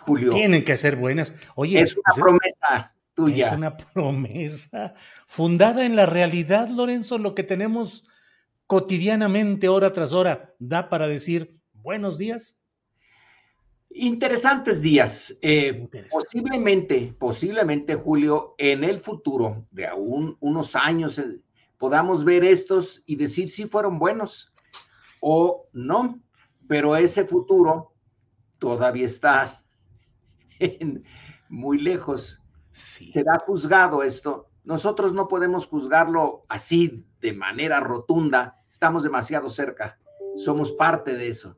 Julio. 0.00 0.30
Tienen 0.30 0.64
que 0.64 0.76
ser 0.76 0.96
buenas. 0.96 1.34
Oye, 1.54 1.80
es 1.80 1.94
una 1.94 2.02
pues, 2.04 2.20
promesa 2.20 2.94
tuya. 3.14 3.48
Es 3.48 3.56
una 3.56 3.76
promesa 3.76 4.94
fundada 5.26 5.84
en 5.84 5.96
la 5.96 6.06
realidad, 6.06 6.68
Lorenzo, 6.68 7.18
lo 7.18 7.34
que 7.34 7.42
tenemos 7.42 8.06
cotidianamente, 8.66 9.68
hora 9.68 9.92
tras 9.92 10.12
hora, 10.12 10.54
da 10.58 10.88
para 10.88 11.08
decir 11.08 11.58
buenos 11.72 12.18
días. 12.18 12.56
Interesantes 13.90 14.80
días. 14.80 15.36
Eh, 15.42 15.88
posiblemente, 16.08 17.12
posiblemente, 17.18 17.96
Julio, 17.96 18.54
en 18.58 18.84
el 18.84 19.00
futuro, 19.00 19.66
de 19.72 19.88
aún 19.88 20.36
unos 20.38 20.76
años, 20.76 21.18
eh, 21.18 21.40
podamos 21.76 22.24
ver 22.24 22.44
estos 22.44 23.02
y 23.06 23.16
decir 23.16 23.48
si 23.48 23.66
fueron 23.66 23.98
buenos 23.98 24.52
o 25.20 25.66
no, 25.72 26.20
pero 26.68 26.94
ese 26.94 27.24
futuro 27.24 27.92
todavía 28.60 29.06
está 29.06 29.59
muy 31.48 31.78
lejos. 31.78 32.42
Será 32.70 33.38
juzgado 33.38 34.02
esto. 34.02 34.48
Nosotros 34.64 35.12
no 35.12 35.28
podemos 35.28 35.66
juzgarlo 35.66 36.44
así 36.48 37.04
de 37.20 37.32
manera 37.32 37.80
rotunda. 37.80 38.62
Estamos 38.70 39.02
demasiado 39.02 39.48
cerca. 39.48 39.98
Somos 40.36 40.72
parte 40.72 41.14
de 41.14 41.28
eso. 41.28 41.56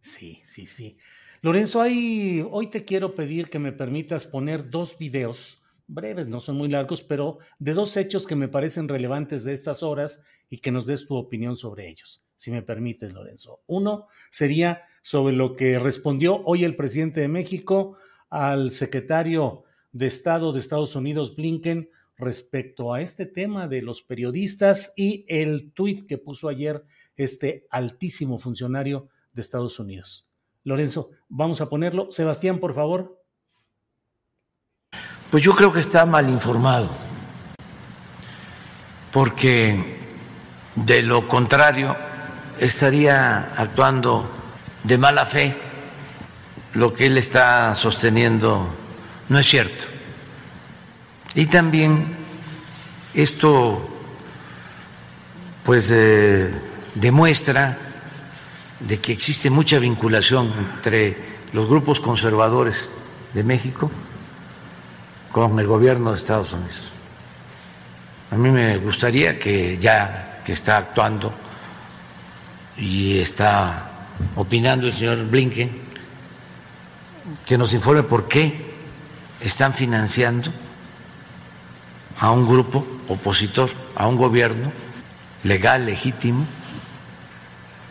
Sí, 0.00 0.42
sí, 0.44 0.66
sí. 0.66 0.98
Lorenzo, 1.40 1.80
hoy, 1.80 2.46
hoy 2.50 2.68
te 2.68 2.84
quiero 2.84 3.14
pedir 3.14 3.50
que 3.50 3.58
me 3.58 3.72
permitas 3.72 4.26
poner 4.26 4.70
dos 4.70 4.98
videos, 4.98 5.62
breves, 5.88 6.28
no 6.28 6.40
son 6.40 6.56
muy 6.56 6.68
largos, 6.68 7.02
pero 7.02 7.38
de 7.58 7.74
dos 7.74 7.96
hechos 7.96 8.26
que 8.26 8.36
me 8.36 8.48
parecen 8.48 8.88
relevantes 8.88 9.42
de 9.44 9.52
estas 9.52 9.82
horas 9.82 10.24
y 10.48 10.58
que 10.58 10.70
nos 10.70 10.86
des 10.86 11.06
tu 11.06 11.16
opinión 11.16 11.56
sobre 11.56 11.88
ellos, 11.88 12.24
si 12.36 12.50
me 12.50 12.62
permites, 12.62 13.12
Lorenzo. 13.12 13.62
Uno 13.66 14.06
sería 14.30 14.82
sobre 15.02 15.34
lo 15.34 15.56
que 15.56 15.78
respondió 15.78 16.42
hoy 16.44 16.64
el 16.64 16.76
presidente 16.76 17.20
de 17.20 17.28
México 17.28 17.96
al 18.32 18.70
secretario 18.70 19.64
de 19.92 20.06
Estado 20.06 20.54
de 20.54 20.58
Estados 20.58 20.96
Unidos, 20.96 21.36
Blinken, 21.36 21.90
respecto 22.16 22.94
a 22.94 23.02
este 23.02 23.26
tema 23.26 23.68
de 23.68 23.82
los 23.82 24.02
periodistas 24.02 24.94
y 24.96 25.26
el 25.28 25.72
tuit 25.72 26.06
que 26.08 26.16
puso 26.16 26.48
ayer 26.48 26.82
este 27.14 27.66
altísimo 27.70 28.38
funcionario 28.38 29.08
de 29.34 29.42
Estados 29.42 29.78
Unidos. 29.78 30.30
Lorenzo, 30.64 31.10
vamos 31.28 31.60
a 31.60 31.68
ponerlo. 31.68 32.10
Sebastián, 32.10 32.58
por 32.58 32.72
favor. 32.72 33.22
Pues 35.30 35.42
yo 35.42 35.54
creo 35.54 35.70
que 35.70 35.80
está 35.80 36.06
mal 36.06 36.30
informado, 36.30 36.88
porque 39.12 39.98
de 40.74 41.02
lo 41.02 41.28
contrario 41.28 41.94
estaría 42.58 43.52
actuando 43.56 44.26
de 44.84 44.96
mala 44.96 45.26
fe 45.26 45.71
lo 46.74 46.92
que 46.92 47.06
él 47.06 47.18
está 47.18 47.74
sosteniendo 47.74 48.68
no 49.28 49.38
es 49.38 49.46
cierto. 49.46 49.84
Y 51.34 51.46
también 51.46 52.16
esto 53.14 53.88
pues 55.64 55.90
eh, 55.92 56.50
demuestra 56.94 57.78
de 58.80 58.98
que 59.00 59.12
existe 59.12 59.48
mucha 59.48 59.78
vinculación 59.78 60.52
entre 60.74 61.16
los 61.52 61.68
grupos 61.68 62.00
conservadores 62.00 62.88
de 63.32 63.44
México 63.44 63.90
con 65.30 65.58
el 65.58 65.66
gobierno 65.66 66.10
de 66.10 66.16
Estados 66.16 66.52
Unidos. 66.52 66.92
A 68.30 68.36
mí 68.36 68.50
me 68.50 68.78
gustaría 68.78 69.38
que 69.38 69.78
ya 69.78 70.40
que 70.44 70.52
está 70.52 70.78
actuando 70.78 71.32
y 72.76 73.18
está 73.18 73.90
opinando 74.36 74.86
el 74.86 74.92
señor 74.92 75.24
Blinken, 75.26 75.81
que 77.46 77.58
nos 77.58 77.74
informe 77.74 78.02
por 78.02 78.28
qué 78.28 78.72
están 79.40 79.74
financiando 79.74 80.50
a 82.18 82.30
un 82.30 82.46
grupo 82.46 82.86
opositor, 83.08 83.70
a 83.96 84.06
un 84.06 84.16
gobierno 84.16 84.72
legal, 85.42 85.86
legítimo, 85.86 86.46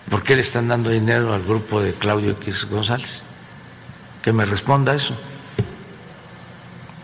por 0.10 0.24
qué 0.24 0.36
le 0.36 0.42
están 0.42 0.68
dando 0.68 0.90
dinero 0.90 1.34
al 1.34 1.44
grupo 1.44 1.82
de 1.82 1.94
Claudio 1.94 2.32
X 2.32 2.68
González. 2.70 3.24
Que 4.22 4.32
me 4.32 4.46
responda 4.46 4.94
eso. 4.94 5.16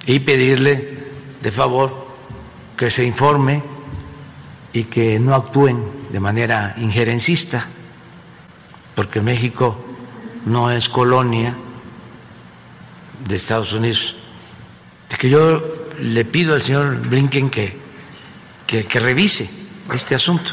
Y 0.05 0.19
pedirle 0.19 0.99
de 1.41 1.51
favor 1.51 2.07
que 2.77 2.89
se 2.89 3.03
informe 3.03 3.63
y 4.71 4.85
que 4.85 5.19
no 5.19 5.33
actúen 5.33 5.83
de 6.11 6.19
manera 6.19 6.75
injerencista, 6.77 7.65
porque 8.95 9.21
México 9.21 9.77
no 10.45 10.71
es 10.71 10.87
colonia 10.87 11.55
de 13.25 13.35
Estados 13.35 13.73
Unidos. 13.73 14.15
Es 15.09 15.17
que 15.17 15.29
yo 15.29 15.63
le 15.99 16.25
pido 16.25 16.53
al 16.53 16.61
señor 16.61 16.97
Blinken 16.97 17.49
que, 17.49 17.77
que, 18.65 18.99
revise 18.99 19.49
este 19.93 20.15
asunto, 20.15 20.51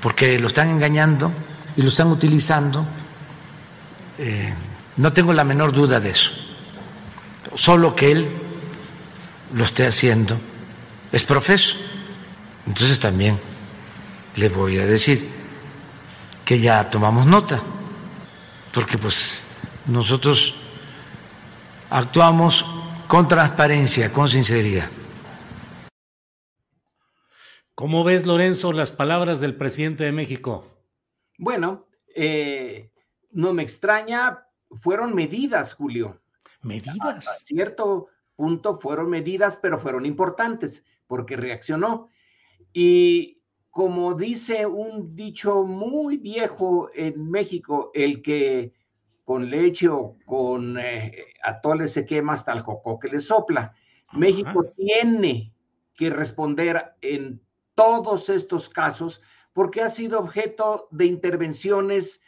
porque 0.00 0.38
lo 0.38 0.48
están 0.48 0.70
engañando 0.70 1.32
y 1.76 1.82
lo 1.82 1.88
están 1.88 2.08
utilizando. 2.08 2.86
Eh, 4.18 4.52
no 4.96 5.12
tengo 5.12 5.32
la 5.32 5.44
menor 5.44 5.72
duda 5.72 6.00
de 6.00 6.10
eso. 6.10 6.32
Solo 7.54 7.94
que 7.94 8.10
él 8.10 8.28
lo 9.54 9.64
esté 9.64 9.86
haciendo 9.86 10.38
es 11.12 11.22
profeso. 11.22 11.76
Entonces 12.66 12.98
también 12.98 13.38
le 14.36 14.48
voy 14.48 14.78
a 14.78 14.86
decir 14.86 15.28
que 16.44 16.60
ya 16.60 16.88
tomamos 16.90 17.26
nota, 17.26 17.60
porque 18.72 18.98
pues 18.98 19.40
nosotros 19.86 20.54
actuamos 21.90 22.66
con 23.06 23.28
transparencia, 23.28 24.12
con 24.12 24.28
sinceridad. 24.28 24.88
¿Cómo 27.74 28.04
ves, 28.04 28.26
Lorenzo, 28.26 28.72
las 28.72 28.90
palabras 28.90 29.40
del 29.40 29.54
presidente 29.54 30.04
de 30.04 30.12
México? 30.12 30.66
Bueno, 31.38 31.86
eh, 32.14 32.90
no 33.30 33.52
me 33.52 33.62
extraña, 33.62 34.44
fueron 34.72 35.14
medidas, 35.14 35.74
Julio. 35.74 36.20
Medidas. 36.62 37.28
A, 37.28 37.32
cierto 37.44 38.08
punto 38.34 38.74
fueron 38.74 39.08
medidas, 39.10 39.56
pero 39.62 39.78
fueron 39.78 40.06
importantes 40.06 40.84
porque 41.06 41.36
reaccionó. 41.36 42.10
Y 42.72 43.40
como 43.70 44.14
dice 44.14 44.66
un 44.66 45.14
dicho 45.14 45.62
muy 45.62 46.16
viejo 46.16 46.90
en 46.94 47.30
México, 47.30 47.92
el 47.94 48.22
que 48.22 48.72
con 49.28 49.50
leche 49.50 49.90
o 49.90 50.16
con 50.24 50.78
eh, 50.78 51.34
atole 51.42 51.86
se 51.86 52.06
quema 52.06 52.32
hasta 52.32 52.54
el 52.54 52.60
joco 52.60 52.98
que 52.98 53.08
le 53.08 53.20
sopla. 53.20 53.74
México 54.14 54.72
tiene 54.74 55.52
que 55.94 56.08
responder 56.08 56.94
en 57.02 57.38
todos 57.74 58.30
estos 58.30 58.70
casos 58.70 59.20
porque 59.52 59.82
ha 59.82 59.90
sido 59.90 60.18
objeto 60.18 60.88
de 60.92 61.04
intervenciones 61.04 62.22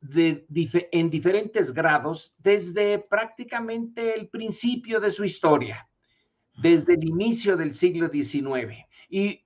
de, 0.00 0.46
en 0.92 1.10
diferentes 1.10 1.74
grados 1.74 2.32
desde 2.38 3.00
prácticamente 3.00 4.16
el 4.16 4.28
principio 4.28 5.00
de 5.00 5.10
su 5.10 5.24
historia, 5.24 5.88
desde 6.62 6.94
el 6.94 7.08
inicio 7.08 7.56
del 7.56 7.74
siglo 7.74 8.08
XIX. 8.08 8.86
¿Y 9.08 9.44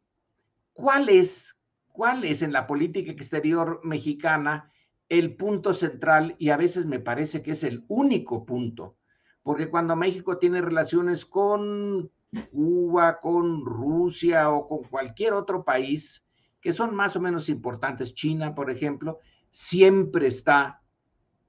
cuál 0.75 1.09
es, 1.09 1.57
cuál 1.93 2.25
es 2.25 2.43
en 2.43 2.53
la 2.53 2.67
política 2.67 3.11
exterior 3.11 3.81
mexicana 3.85 4.70
el 5.11 5.37
punto 5.37 5.75
central? 5.75 6.37
Y 6.39 6.49
a 6.49 6.57
veces 6.57 6.87
me 6.87 7.01
parece 7.01 7.43
que 7.43 7.51
es 7.51 7.63
el 7.63 7.85
único 7.89 8.47
punto, 8.47 8.97
porque 9.43 9.69
cuando 9.69 9.95
México 9.97 10.39
tiene 10.39 10.63
relaciones 10.63 11.27
con 11.27 12.11
Cuba, 12.51 13.21
con 13.21 13.67
Rusia 13.67 14.51
o 14.51 14.67
con 14.67 14.85
cualquier 14.85 15.35
otro 15.35 15.65
país, 15.65 16.25
que 16.63 16.73
son 16.73 16.95
más 16.95 17.17
o 17.17 17.21
menos 17.21 17.49
importantes, 17.49 18.15
China, 18.15 18.55
por 18.55 18.71
ejemplo, 18.71 19.19
siempre 19.51 20.29
está 20.29 20.83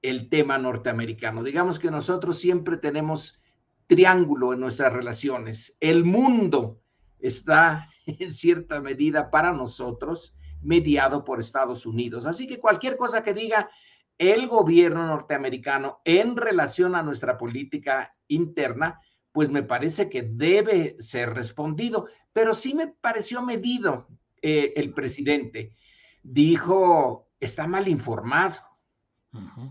el 0.01 0.29
tema 0.29 0.57
norteamericano. 0.57 1.43
Digamos 1.43 1.79
que 1.79 1.91
nosotros 1.91 2.39
siempre 2.39 2.77
tenemos 2.77 3.39
triángulo 3.87 4.53
en 4.53 4.61
nuestras 4.61 4.93
relaciones. 4.93 5.77
El 5.79 6.05
mundo 6.05 6.81
está 7.19 7.87
en 8.05 8.31
cierta 8.31 8.81
medida 8.81 9.29
para 9.29 9.51
nosotros 9.51 10.33
mediado 10.61 11.23
por 11.23 11.39
Estados 11.39 11.85
Unidos. 11.85 12.25
Así 12.25 12.47
que 12.47 12.59
cualquier 12.59 12.97
cosa 12.97 13.23
que 13.23 13.33
diga 13.33 13.69
el 14.17 14.47
gobierno 14.47 15.07
norteamericano 15.07 16.01
en 16.05 16.37
relación 16.37 16.95
a 16.95 17.03
nuestra 17.03 17.37
política 17.37 18.15
interna, 18.27 18.99
pues 19.31 19.49
me 19.49 19.63
parece 19.63 20.09
que 20.09 20.21
debe 20.21 20.95
ser 20.99 21.33
respondido. 21.33 22.07
Pero 22.33 22.53
sí 22.53 22.73
me 22.73 22.87
pareció 22.87 23.41
medido 23.41 24.07
eh, 24.41 24.73
el 24.75 24.93
presidente. 24.93 25.75
Dijo, 26.23 27.29
está 27.39 27.67
mal 27.67 27.87
informado. 27.87 28.57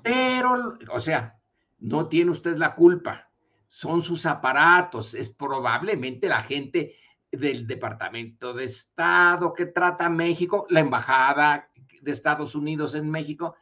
Pero, 0.02 0.78
o 0.90 1.00
sea, 1.00 1.38
no 1.78 2.08
tiene 2.08 2.31
usted 2.31 2.56
la 2.56 2.75
culpa. 2.75 3.31
Son 3.69 4.02
sus 4.02 4.26
aparatos. 4.26 5.14
Es 5.14 5.28
probablemente 5.28 6.28
la 6.28 6.42
gente 6.42 6.96
del 7.30 7.66
Departamento 7.66 8.52
de 8.52 8.64
Estado 8.64 9.52
que 9.52 9.66
trata 9.66 10.06
a 10.06 10.10
México, 10.10 10.66
la 10.68 10.80
Embajada 10.80 11.70
de 12.00 12.10
Estados 12.10 12.54
Unidos 12.54 12.94
en 12.94 13.10
México. 13.10 13.56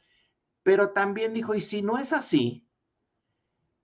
Pero 0.62 0.90
también 0.90 1.34
dijo, 1.34 1.54
y 1.54 1.60
si 1.60 1.82
no 1.82 1.98
es 1.98 2.12
así, 2.12 2.66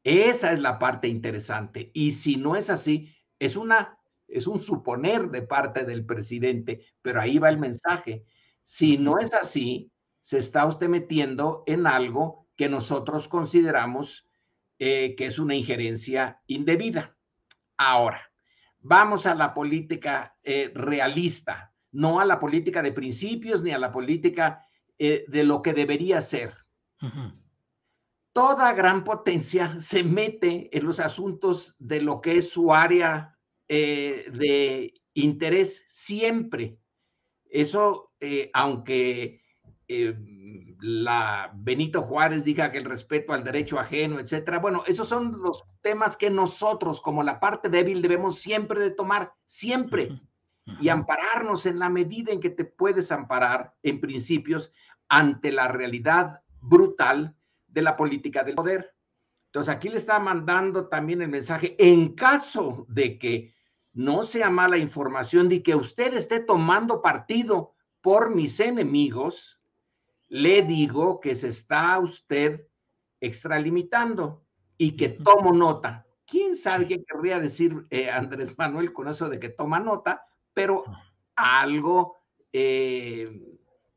esa 0.02 0.52
es 0.52 0.60
la 0.60 0.78
parte 0.78 1.08
interesante. 1.08 1.90
Y 1.94 2.12
si 2.12 2.36
no 2.36 2.56
es 2.56 2.70
así, 2.70 3.14
es 3.38 3.56
una 3.56 3.98
es 4.26 4.46
un 4.46 4.58
suponer 4.58 5.30
de 5.30 5.42
parte 5.42 5.84
del 5.84 6.04
presidente, 6.04 6.84
pero 7.02 7.20
ahí 7.20 7.38
va 7.38 7.50
el 7.50 7.58
mensaje. 7.58 8.24
Si 8.62 8.98
no 8.98 9.18
es 9.18 9.32
así, 9.32 9.92
se 10.22 10.38
está 10.38 10.66
usted 10.66 10.88
metiendo 10.88 11.62
en 11.66 11.86
algo 11.86 12.48
que 12.56 12.68
nosotros 12.68 13.28
consideramos 13.28 14.26
eh, 14.78 15.14
que 15.16 15.26
es 15.26 15.38
una 15.38 15.54
injerencia 15.54 16.40
indebida. 16.46 17.16
Ahora, 17.76 18.32
vamos 18.84 19.26
a 19.26 19.34
la 19.34 19.52
política 19.52 20.36
eh, 20.42 20.70
realista, 20.74 21.74
no 21.90 22.20
a 22.20 22.24
la 22.24 22.38
política 22.38 22.82
de 22.82 22.92
principios 22.92 23.62
ni 23.62 23.72
a 23.72 23.78
la 23.78 23.90
política 23.90 24.64
eh, 24.98 25.24
de 25.26 25.42
lo 25.42 25.60
que 25.62 25.72
debería 25.72 26.20
ser. 26.20 26.54
Toda 28.32 28.72
gran 28.72 29.04
potencia 29.04 29.80
se 29.80 30.04
mete 30.04 30.76
en 30.76 30.84
los 30.84 31.00
asuntos 31.00 31.74
de 31.78 32.00
lo 32.00 32.20
que 32.20 32.38
es 32.38 32.50
su 32.50 32.72
área 32.72 33.36
de 33.68 34.94
interés 35.14 35.84
siempre. 35.88 36.78
Eso, 37.44 38.12
aunque 38.52 39.43
eh, 40.02 40.16
la 40.80 41.50
Benito 41.54 42.02
Juárez 42.02 42.44
diga 42.44 42.70
que 42.70 42.78
el 42.78 42.84
respeto 42.84 43.32
al 43.32 43.44
derecho 43.44 43.78
ajeno, 43.78 44.18
etcétera. 44.18 44.58
Bueno, 44.58 44.82
esos 44.86 45.08
son 45.08 45.40
los 45.40 45.64
temas 45.80 46.16
que 46.16 46.30
nosotros, 46.30 47.00
como 47.00 47.22
la 47.22 47.40
parte 47.40 47.68
débil, 47.68 48.02
debemos 48.02 48.38
siempre 48.38 48.80
de 48.80 48.90
tomar, 48.90 49.32
siempre, 49.46 50.20
y 50.80 50.88
ampararnos 50.88 51.66
en 51.66 51.78
la 51.78 51.90
medida 51.90 52.32
en 52.32 52.40
que 52.40 52.50
te 52.50 52.64
puedes 52.64 53.12
amparar 53.12 53.74
en 53.82 54.00
principios 54.00 54.72
ante 55.08 55.52
la 55.52 55.68
realidad 55.68 56.42
brutal 56.60 57.36
de 57.66 57.82
la 57.82 57.96
política 57.96 58.42
del 58.42 58.54
poder. 58.54 58.94
Entonces 59.46 59.74
aquí 59.74 59.88
le 59.88 59.98
está 59.98 60.18
mandando 60.18 60.88
también 60.88 61.22
el 61.22 61.28
mensaje, 61.28 61.76
en 61.78 62.14
caso 62.14 62.86
de 62.88 63.18
que 63.18 63.54
no 63.92 64.22
sea 64.22 64.50
mala 64.50 64.78
información 64.78 65.48
de 65.48 65.62
que 65.62 65.76
usted 65.76 66.14
esté 66.14 66.40
tomando 66.40 67.00
partido 67.00 67.74
por 68.00 68.34
mis 68.34 68.58
enemigos, 68.58 69.60
le 70.34 70.62
digo 70.62 71.20
que 71.20 71.36
se 71.36 71.46
está 71.46 71.96
usted 72.00 72.66
extralimitando 73.20 74.44
y 74.76 74.96
que 74.96 75.10
tomo 75.10 75.52
nota. 75.52 76.08
¿Quién 76.26 76.56
sabe 76.56 76.88
qué 76.88 77.04
querría 77.04 77.38
decir 77.38 77.86
eh, 77.90 78.10
Andrés 78.10 78.58
Manuel 78.58 78.92
con 78.92 79.06
eso 79.06 79.28
de 79.28 79.38
que 79.38 79.50
toma 79.50 79.78
nota? 79.78 80.26
Pero 80.52 80.82
algo 81.36 82.16
eh, 82.52 83.30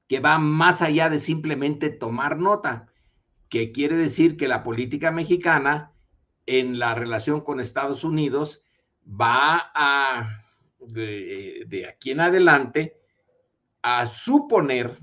que 0.07 0.19
va 0.19 0.37
más 0.37 0.83
allá 0.83 1.09
de 1.09 1.17
simplemente 1.17 1.89
tomar 1.89 2.37
nota, 2.37 2.85
que 3.49 3.71
quiere 3.71 3.95
decir 3.95 4.37
que 4.37 4.47
la 4.47 4.61
política 4.61 5.09
mexicana 5.09 5.91
en 6.45 6.77
la 6.77 6.93
relación 6.93 7.41
con 7.41 7.59
Estados 7.59 8.03
Unidos 8.03 8.61
va 9.03 9.71
a, 9.73 10.43
de 10.77 11.87
aquí 11.89 12.11
en 12.11 12.19
adelante, 12.19 13.01
a 13.81 14.05
suponer 14.05 14.99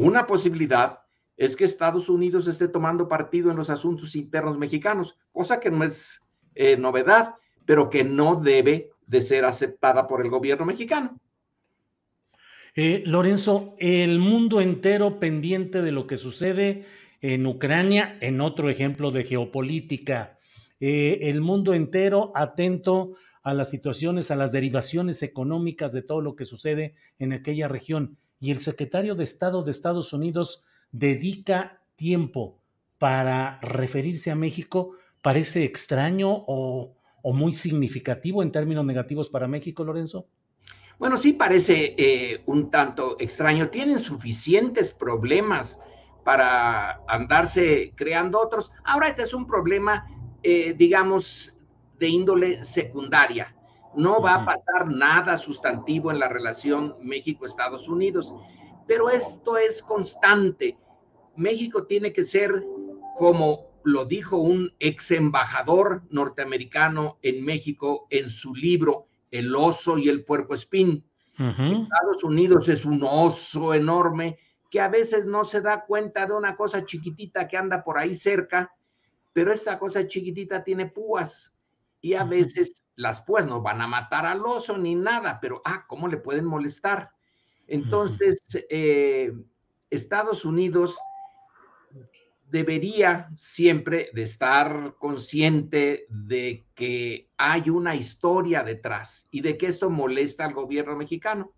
una 0.00 0.26
posibilidad 0.26 1.00
es 1.36 1.56
que 1.56 1.64
Estados 1.64 2.08
Unidos 2.08 2.46
esté 2.48 2.68
tomando 2.68 3.08
partido 3.08 3.50
en 3.50 3.56
los 3.56 3.70
asuntos 3.70 4.14
internos 4.16 4.58
mexicanos, 4.58 5.16
cosa 5.32 5.60
que 5.60 5.70
no 5.70 5.84
es 5.84 6.20
eh, 6.54 6.76
novedad, 6.76 7.34
pero 7.64 7.90
que 7.90 8.04
no 8.04 8.36
debe 8.36 8.90
de 9.06 9.22
ser 9.22 9.44
aceptada 9.44 10.06
por 10.06 10.22
el 10.22 10.30
gobierno 10.30 10.64
mexicano. 10.64 11.18
Eh, 12.74 13.02
Lorenzo, 13.06 13.74
el 13.78 14.18
mundo 14.18 14.60
entero 14.60 15.18
pendiente 15.18 15.82
de 15.82 15.92
lo 15.92 16.06
que 16.06 16.16
sucede 16.16 16.84
en 17.20 17.46
Ucrania, 17.46 18.16
en 18.20 18.40
otro 18.40 18.70
ejemplo 18.70 19.10
de 19.10 19.24
geopolítica, 19.24 20.38
eh, 20.78 21.18
el 21.22 21.40
mundo 21.40 21.74
entero 21.74 22.32
atento 22.34 23.12
a 23.42 23.54
las 23.54 23.70
situaciones, 23.70 24.30
a 24.30 24.36
las 24.36 24.52
derivaciones 24.52 25.22
económicas 25.22 25.92
de 25.92 26.02
todo 26.02 26.20
lo 26.20 26.36
que 26.36 26.44
sucede 26.44 26.94
en 27.18 27.32
aquella 27.32 27.68
región 27.68 28.18
y 28.40 28.50
el 28.50 28.58
secretario 28.58 29.14
de 29.14 29.24
Estado 29.24 29.62
de 29.62 29.70
Estados 29.70 30.12
Unidos 30.14 30.64
dedica 30.90 31.82
tiempo 31.94 32.58
para 32.98 33.60
referirse 33.60 34.30
a 34.30 34.34
México, 34.34 34.96
parece 35.22 35.64
extraño 35.64 36.44
o, 36.46 36.96
muy 37.22 37.52
significativo 37.52 38.42
en 38.42 38.50
términos 38.50 38.84
negativos 38.84 39.28
para 39.28 39.46
México, 39.46 39.84
Lorenzo? 39.84 40.26
Bueno, 40.98 41.18
sí 41.18 41.34
parece 41.34 41.94
eh, 41.98 42.42
un 42.46 42.70
tanto 42.70 43.16
extraño. 43.20 43.68
Tienen 43.68 43.98
suficientes 43.98 44.92
problemas 44.92 45.78
para 46.24 47.02
andarse 47.08 47.92
creando 47.94 48.40
otros. 48.40 48.72
Ahora 48.84 49.08
este 49.08 49.22
es 49.22 49.34
un 49.34 49.46
problema, 49.46 50.06
eh, 50.42 50.74
digamos, 50.76 51.54
de 51.98 52.08
índole 52.08 52.64
secundaria 52.64 53.54
no 53.94 54.20
va 54.20 54.36
a 54.36 54.44
pasar 54.44 54.88
nada 54.88 55.36
sustantivo 55.36 56.10
en 56.10 56.18
la 56.18 56.28
relación 56.28 56.94
México-Estados 57.02 57.88
Unidos, 57.88 58.32
pero 58.86 59.10
esto 59.10 59.56
es 59.56 59.82
constante. 59.82 60.78
México 61.36 61.86
tiene 61.86 62.12
que 62.12 62.24
ser, 62.24 62.64
como 63.18 63.70
lo 63.82 64.04
dijo 64.04 64.36
un 64.36 64.72
ex 64.78 65.10
embajador 65.10 66.02
norteamericano 66.10 67.18
en 67.22 67.44
México 67.44 68.06
en 68.10 68.28
su 68.28 68.54
libro 68.54 69.06
El 69.30 69.54
oso 69.54 69.96
y 69.98 70.08
el 70.08 70.24
puerco 70.24 70.54
espín. 70.54 71.04
Estados 71.38 72.22
Unidos 72.22 72.68
es 72.68 72.84
un 72.84 73.02
oso 73.02 73.72
enorme 73.72 74.38
que 74.70 74.78
a 74.78 74.88
veces 74.88 75.24
no 75.24 75.44
se 75.44 75.62
da 75.62 75.86
cuenta 75.86 76.26
de 76.26 76.34
una 76.34 76.54
cosa 76.54 76.84
chiquitita 76.84 77.48
que 77.48 77.56
anda 77.56 77.82
por 77.82 77.96
ahí 77.96 78.14
cerca, 78.14 78.70
pero 79.32 79.50
esta 79.50 79.78
cosa 79.78 80.06
chiquitita 80.06 80.62
tiene 80.62 80.86
púas 80.86 81.50
y 82.00 82.14
a 82.14 82.24
veces 82.24 82.84
las 82.96 83.22
pues 83.22 83.46
no 83.46 83.60
van 83.60 83.80
a 83.80 83.86
matar 83.86 84.26
al 84.26 84.44
oso 84.44 84.76
ni 84.76 84.94
nada, 84.94 85.38
pero 85.40 85.62
ah, 85.64 85.84
¿cómo 85.86 86.08
le 86.08 86.16
pueden 86.16 86.44
molestar? 86.44 87.10
Entonces, 87.66 88.40
eh, 88.68 89.32
Estados 89.90 90.44
Unidos 90.44 90.96
debería 92.50 93.30
siempre 93.36 94.10
de 94.12 94.22
estar 94.22 94.96
consciente 94.98 96.06
de 96.08 96.66
que 96.74 97.30
hay 97.36 97.70
una 97.70 97.94
historia 97.94 98.64
detrás 98.64 99.28
y 99.30 99.40
de 99.40 99.56
que 99.56 99.66
esto 99.66 99.88
molesta 99.88 100.44
al 100.44 100.54
gobierno 100.54 100.96
mexicano. 100.96 101.52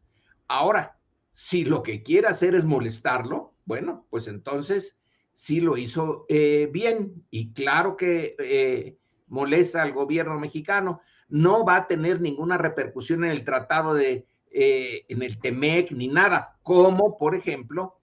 Ahora, 0.49 0.99
si 1.31 1.65
lo 1.65 1.83
que 1.83 2.03
quiere 2.03 2.29
hacer 2.29 2.55
es 2.55 2.65
molestarlo, 2.65 3.55
bueno, 3.65 4.07
pues 4.11 4.29
entonces 4.29 4.99
sí 5.33 5.61
lo 5.61 5.79
hizo 5.79 6.27
eh, 6.29 6.69
bien 6.71 7.25
y 7.31 7.53
claro 7.53 7.97
que 7.97 8.37
eh, 8.39 8.99
molesta 9.33 9.83
al 9.83 9.93
gobierno 9.93 10.39
mexicano, 10.39 11.01
no 11.29 11.65
va 11.65 11.77
a 11.77 11.87
tener 11.87 12.21
ninguna 12.21 12.59
repercusión 12.59 13.25
en 13.25 13.31
el 13.31 13.45
tratado 13.45 13.95
de, 13.95 14.27
eh, 14.51 15.07
en 15.09 15.23
el 15.23 15.41
TEMEC 15.41 15.93
ni 15.93 16.09
nada, 16.09 16.59
como 16.63 17.17
por 17.17 17.35
ejemplo 17.35 17.99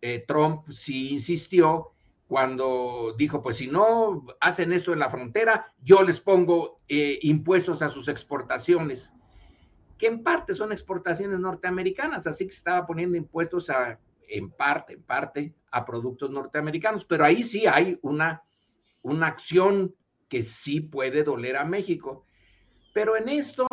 eh, 0.00 0.24
Trump 0.26 0.68
sí 0.68 1.10
insistió 1.12 1.92
cuando 2.26 3.14
dijo, 3.16 3.42
pues 3.42 3.56
si 3.56 3.68
no 3.68 4.24
hacen 4.40 4.72
esto 4.72 4.92
en 4.92 4.98
la 4.98 5.10
frontera, 5.10 5.72
yo 5.82 6.02
les 6.02 6.20
pongo 6.20 6.80
eh, 6.88 7.18
impuestos 7.22 7.82
a 7.82 7.88
sus 7.88 8.08
exportaciones, 8.08 9.12
que 9.98 10.06
en 10.06 10.22
parte 10.22 10.54
son 10.54 10.72
exportaciones 10.72 11.38
norteamericanas, 11.38 12.26
así 12.26 12.46
que 12.46 12.54
estaba 12.54 12.86
poniendo 12.86 13.16
impuestos 13.16 13.70
a, 13.70 13.98
en 14.28 14.50
parte, 14.50 14.94
en 14.94 15.02
parte, 15.02 15.54
a 15.70 15.84
productos 15.84 16.30
norteamericanos, 16.30 17.04
pero 17.04 17.24
ahí 17.24 17.42
sí 17.42 17.66
hay 17.66 17.98
una, 18.02 18.42
una 19.02 19.26
acción 19.26 19.94
que 20.30 20.42
sí 20.42 20.80
puede 20.80 21.22
doler 21.22 21.58
a 21.58 21.66
México. 21.66 22.24
Pero 22.94 23.16
en 23.16 23.28
esto 23.28 23.66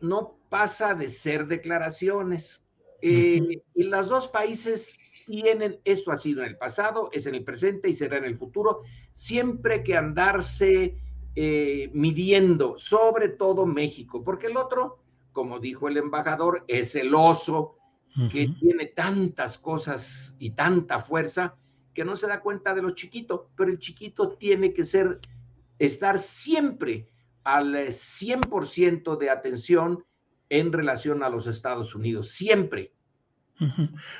no 0.00 0.38
pasa 0.48 0.94
de 0.94 1.10
ser 1.10 1.46
declaraciones. 1.46 2.62
Eh, 3.02 3.60
y 3.74 3.82
los 3.82 4.08
dos 4.08 4.28
países 4.28 4.98
tienen, 5.26 5.78
esto 5.84 6.12
ha 6.12 6.16
sido 6.16 6.42
en 6.42 6.48
el 6.48 6.56
pasado, 6.56 7.10
es 7.12 7.26
en 7.26 7.34
el 7.34 7.44
presente 7.44 7.90
y 7.90 7.92
será 7.94 8.16
en 8.16 8.24
el 8.24 8.38
futuro, 8.38 8.80
siempre 9.12 9.82
que 9.82 9.96
andarse 9.96 10.96
eh, 11.36 11.90
midiendo, 11.92 12.78
sobre 12.78 13.28
todo 13.28 13.66
México, 13.66 14.22
porque 14.22 14.46
el 14.46 14.56
otro, 14.56 15.00
como 15.32 15.58
dijo 15.58 15.88
el 15.88 15.96
embajador, 15.96 16.64
es 16.68 16.94
el 16.94 17.14
oso 17.14 17.76
que 18.30 18.46
tiene 18.60 18.86
tantas 18.86 19.58
cosas 19.58 20.36
y 20.38 20.50
tanta 20.50 21.00
fuerza 21.00 21.56
que 21.94 22.04
no 22.04 22.16
se 22.16 22.28
da 22.28 22.40
cuenta 22.40 22.72
de 22.72 22.82
lo 22.82 22.90
chiquito, 22.90 23.50
pero 23.56 23.70
el 23.70 23.80
chiquito 23.80 24.30
tiene 24.36 24.72
que 24.72 24.84
ser, 24.84 25.18
estar 25.78 26.18
siempre 26.18 27.08
al 27.42 27.74
100% 27.74 29.18
de 29.18 29.30
atención 29.30 30.04
en 30.48 30.72
relación 30.72 31.22
a 31.22 31.28
los 31.28 31.46
Estados 31.46 31.94
Unidos, 31.94 32.30
siempre. 32.30 32.92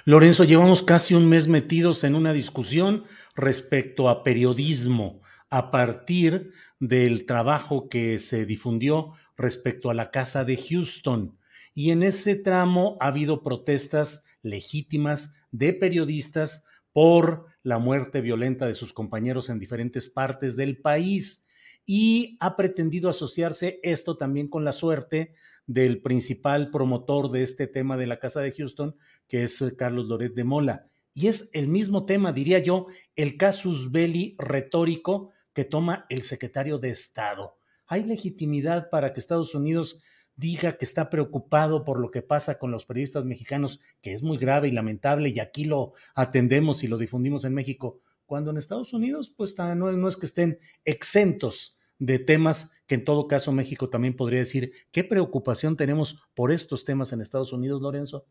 Lorenzo, 0.04 0.44
llevamos 0.44 0.82
casi 0.82 1.14
un 1.14 1.28
mes 1.28 1.49
metidos 1.49 2.04
en 2.04 2.14
una 2.14 2.32
discusión 2.32 3.04
respecto 3.34 4.08
a 4.08 4.23
periodismo 4.23 5.20
a 5.50 5.70
partir 5.70 6.52
del 6.80 7.26
trabajo 7.26 7.88
que 7.88 8.18
se 8.18 8.46
difundió 8.46 9.12
respecto 9.37 9.90
a 9.90 9.94
la 9.94 10.11
casa 10.11 10.44
de 10.44 10.56
Houston. 10.56 11.38
Y 11.75 11.90
en 11.90 12.02
ese 12.02 12.37
tramo 12.37 12.96
ha 13.00 13.08
habido 13.08 13.42
protestas 13.42 14.25
legítimas 14.42 15.34
de 15.50 15.73
periodistas 15.73 16.64
por 16.94 17.48
la 17.64 17.78
muerte 17.78 18.20
violenta 18.20 18.66
de 18.66 18.74
sus 18.74 18.92
compañeros 18.92 19.50
en 19.50 19.58
diferentes 19.58 20.08
partes 20.08 20.56
del 20.56 20.78
país. 20.80 21.46
Y 21.84 22.38
ha 22.40 22.56
pretendido 22.56 23.10
asociarse 23.10 23.80
esto 23.82 24.16
también 24.16 24.48
con 24.48 24.64
la 24.64 24.72
suerte 24.72 25.34
del 25.66 26.00
principal 26.00 26.70
promotor 26.70 27.30
de 27.30 27.42
este 27.42 27.66
tema 27.66 27.96
de 27.96 28.06
la 28.06 28.20
Casa 28.20 28.40
de 28.40 28.52
Houston, 28.52 28.96
que 29.26 29.42
es 29.42 29.60
eh, 29.60 29.74
Carlos 29.76 30.06
Loret 30.06 30.34
de 30.34 30.44
Mola. 30.44 30.86
Y 31.12 31.26
es 31.26 31.50
el 31.52 31.68
mismo 31.68 32.06
tema, 32.06 32.32
diría 32.32 32.60
yo, 32.60 32.86
el 33.16 33.36
casus 33.36 33.90
belli 33.90 34.36
retórico 34.38 35.32
que 35.52 35.64
toma 35.64 36.06
el 36.08 36.22
secretario 36.22 36.78
de 36.78 36.90
Estado. 36.90 37.58
¿Hay 37.86 38.04
legitimidad 38.04 38.88
para 38.88 39.12
que 39.12 39.20
Estados 39.20 39.54
Unidos 39.54 40.00
diga 40.36 40.76
que 40.76 40.84
está 40.84 41.10
preocupado 41.10 41.84
por 41.84 42.00
lo 42.00 42.10
que 42.10 42.22
pasa 42.22 42.58
con 42.58 42.70
los 42.70 42.84
periodistas 42.84 43.24
mexicanos, 43.24 43.80
que 44.00 44.12
es 44.12 44.22
muy 44.22 44.38
grave 44.38 44.68
y 44.68 44.72
lamentable, 44.72 45.28
y 45.30 45.40
aquí 45.40 45.64
lo 45.64 45.92
atendemos 46.14 46.82
y 46.84 46.88
lo 46.88 46.98
difundimos 46.98 47.44
en 47.44 47.54
México, 47.54 48.00
cuando 48.26 48.50
en 48.50 48.58
Estados 48.58 48.92
Unidos, 48.92 49.32
pues 49.36 49.56
no, 49.58 49.74
no 49.74 50.08
es 50.08 50.16
que 50.16 50.26
estén 50.26 50.58
exentos 50.84 51.78
de 51.98 52.18
temas 52.18 52.72
que 52.86 52.96
en 52.96 53.04
todo 53.04 53.28
caso 53.28 53.52
México 53.52 53.88
también 53.88 54.14
podría 54.14 54.40
decir, 54.40 54.72
¿qué 54.90 55.04
preocupación 55.04 55.76
tenemos 55.76 56.22
por 56.34 56.52
estos 56.52 56.84
temas 56.84 57.12
en 57.12 57.20
Estados 57.20 57.52
Unidos, 57.52 57.80
Lorenzo? 57.80 58.26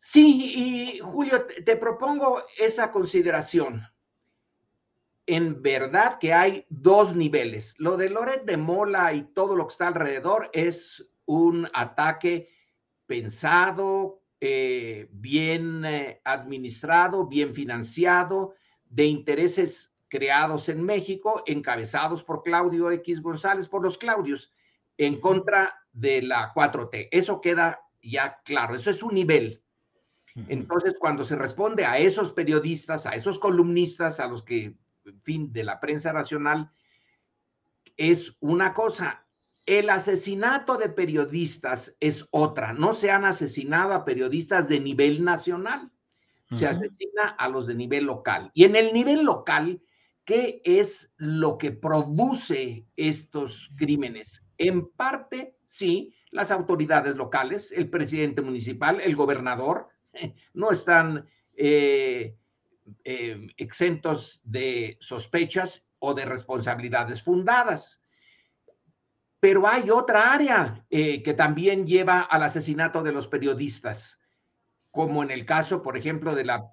Sí, 0.00 0.52
y 0.56 0.98
Julio, 0.98 1.46
te, 1.64 1.76
propongo 1.76 2.42
esa 2.58 2.90
consideración. 2.90 3.82
En 5.26 5.62
verdad 5.62 6.18
que 6.18 6.32
hay 6.32 6.66
dos 6.68 7.14
niveles. 7.14 7.74
Lo 7.78 7.96
de 7.96 8.10
Loret 8.10 8.44
de 8.44 8.56
Mola 8.56 9.12
y 9.12 9.22
todo 9.22 9.54
lo 9.54 9.66
que 9.66 9.72
está 9.72 9.88
alrededor 9.88 10.50
es 10.52 11.06
un 11.26 11.68
ataque 11.72 12.50
pensado, 13.06 14.22
eh, 14.40 15.08
bien 15.12 15.84
eh, 15.84 16.20
administrado, 16.24 17.26
bien 17.26 17.54
financiado, 17.54 18.54
de 18.84 19.06
intereses 19.06 19.92
creados 20.08 20.68
en 20.68 20.82
México, 20.82 21.42
encabezados 21.46 22.22
por 22.22 22.42
Claudio 22.42 22.90
X 22.90 23.22
González, 23.22 23.68
por 23.68 23.82
los 23.82 23.96
Claudios, 23.96 24.52
en 24.98 25.20
contra 25.20 25.74
de 25.92 26.22
la 26.22 26.52
4T. 26.52 27.08
Eso 27.10 27.40
queda 27.40 27.80
ya 28.02 28.40
claro, 28.44 28.74
eso 28.74 28.90
es 28.90 29.02
un 29.02 29.14
nivel. 29.14 29.62
Entonces, 30.48 30.96
cuando 30.98 31.24
se 31.24 31.36
responde 31.36 31.84
a 31.84 31.98
esos 31.98 32.32
periodistas, 32.32 33.06
a 33.06 33.10
esos 33.10 33.38
columnistas, 33.38 34.18
a 34.18 34.26
los 34.26 34.42
que, 34.42 34.74
en 35.04 35.20
fin, 35.22 35.52
de 35.52 35.64
la 35.64 35.80
prensa 35.80 36.12
nacional, 36.12 36.70
es 37.96 38.36
una 38.40 38.74
cosa. 38.74 39.26
El 39.66 39.90
asesinato 39.90 40.76
de 40.76 40.88
periodistas 40.88 41.96
es 42.00 42.26
otra. 42.30 42.72
No 42.72 42.94
se 42.94 43.10
han 43.10 43.24
asesinado 43.24 43.92
a 43.92 44.04
periodistas 44.04 44.68
de 44.68 44.80
nivel 44.80 45.24
nacional, 45.24 45.90
se 46.50 46.66
asesina 46.66 47.28
a 47.38 47.48
los 47.48 47.66
de 47.66 47.74
nivel 47.74 48.04
local. 48.04 48.50
Y 48.52 48.64
en 48.64 48.76
el 48.76 48.92
nivel 48.92 49.24
local, 49.24 49.80
¿Qué 50.24 50.62
es 50.64 51.12
lo 51.16 51.58
que 51.58 51.72
produce 51.72 52.86
estos 52.96 53.72
crímenes? 53.76 54.44
En 54.56 54.88
parte, 54.88 55.56
sí, 55.64 56.14
las 56.30 56.52
autoridades 56.52 57.16
locales, 57.16 57.72
el 57.72 57.90
presidente 57.90 58.40
municipal, 58.40 59.00
el 59.00 59.16
gobernador, 59.16 59.88
no 60.54 60.70
están 60.70 61.26
eh, 61.56 62.36
eh, 63.04 63.48
exentos 63.56 64.40
de 64.44 64.96
sospechas 65.00 65.84
o 65.98 66.14
de 66.14 66.24
responsabilidades 66.24 67.22
fundadas. 67.22 68.00
Pero 69.40 69.66
hay 69.68 69.90
otra 69.90 70.32
área 70.32 70.84
eh, 70.88 71.22
que 71.22 71.34
también 71.34 71.86
lleva 71.86 72.20
al 72.20 72.42
asesinato 72.42 73.02
de 73.02 73.12
los 73.12 73.26
periodistas, 73.26 74.18
como 74.90 75.22
en 75.22 75.30
el 75.30 75.44
caso, 75.44 75.82
por 75.82 75.96
ejemplo, 75.96 76.34
de 76.34 76.44
la 76.44 76.70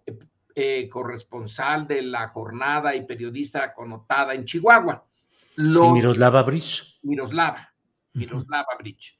eh, 0.55 0.89
corresponsal 0.89 1.87
de 1.87 2.01
la 2.01 2.29
jornada 2.29 2.95
y 2.95 3.05
periodista 3.05 3.73
connotada 3.73 4.33
en 4.33 4.45
Chihuahua. 4.45 5.05
Miroslava 5.57 6.43
Bridge. 6.43 6.99
Miroslava, 7.03 7.73
Miroslava 8.13 8.75
Bridge. 8.77 9.17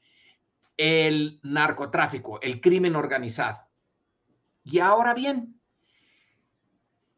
El 0.76 1.40
narcotráfico, 1.42 2.40
el 2.40 2.60
crimen 2.60 2.96
organizado. 2.96 3.58
Y 4.64 4.78
ahora 4.80 5.14
bien, 5.14 5.59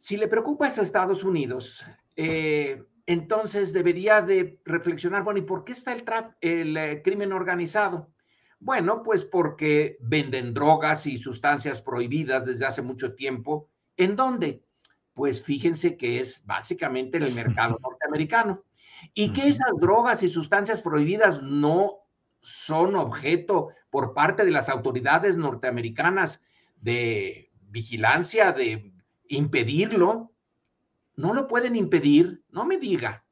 si 0.03 0.17
le 0.17 0.27
preocupa 0.27 0.67
a 0.67 0.69
Estados 0.69 1.23
Unidos, 1.23 1.85
eh, 2.17 2.83
entonces 3.07 3.73
debería 3.73 4.21
de 4.21 4.59
reflexionar, 4.65 5.23
bueno, 5.23 5.39
¿y 5.39 5.43
por 5.43 5.65
qué 5.65 5.73
está 5.73 5.93
el, 5.93 6.05
el 6.41 6.77
eh, 6.77 7.03
crimen 7.05 7.33
organizado? 7.33 8.11
Bueno, 8.59 9.05
pues 9.05 9.25
porque 9.25 9.99
venden 10.01 10.55
drogas 10.55 11.07
y 11.07 11.19
sustancias 11.19 11.81
prohibidas 11.81 12.47
desde 12.47 12.67
hace 12.67 12.83
mucho 12.83 13.15
tiempo, 13.15 13.69
¿En 13.97 14.17
dónde? 14.17 14.65
Pues 15.15 15.41
fíjense 15.41 15.97
que 15.97 16.19
es 16.19 16.45
básicamente 16.47 17.19
en 17.19 17.25
el 17.25 17.35
mercado 17.35 17.79
norteamericano 17.83 18.65
y 19.15 19.33
que 19.33 19.47
esas 19.47 19.73
drogas 19.81 20.25
y 20.25 20.29
sustancias 20.29 20.83
prohibidas 20.83 21.41
no 21.41 21.99
son 22.41 22.97
objeto 22.97 23.69
por 23.91 24.15
parte 24.15 24.45
de 24.45 24.51
las 24.51 24.69
autoridades 24.69 25.37
norteamericanas 25.37 26.43
de 26.81 27.53
vigilancia, 27.69 28.53
de 28.53 28.93
impedirlo. 29.29 30.33
No 31.17 31.35
lo 31.35 31.47
pueden 31.47 31.77
impedir, 31.77 32.43
no 32.51 32.65
me 32.65 32.79
diga, 32.79 33.25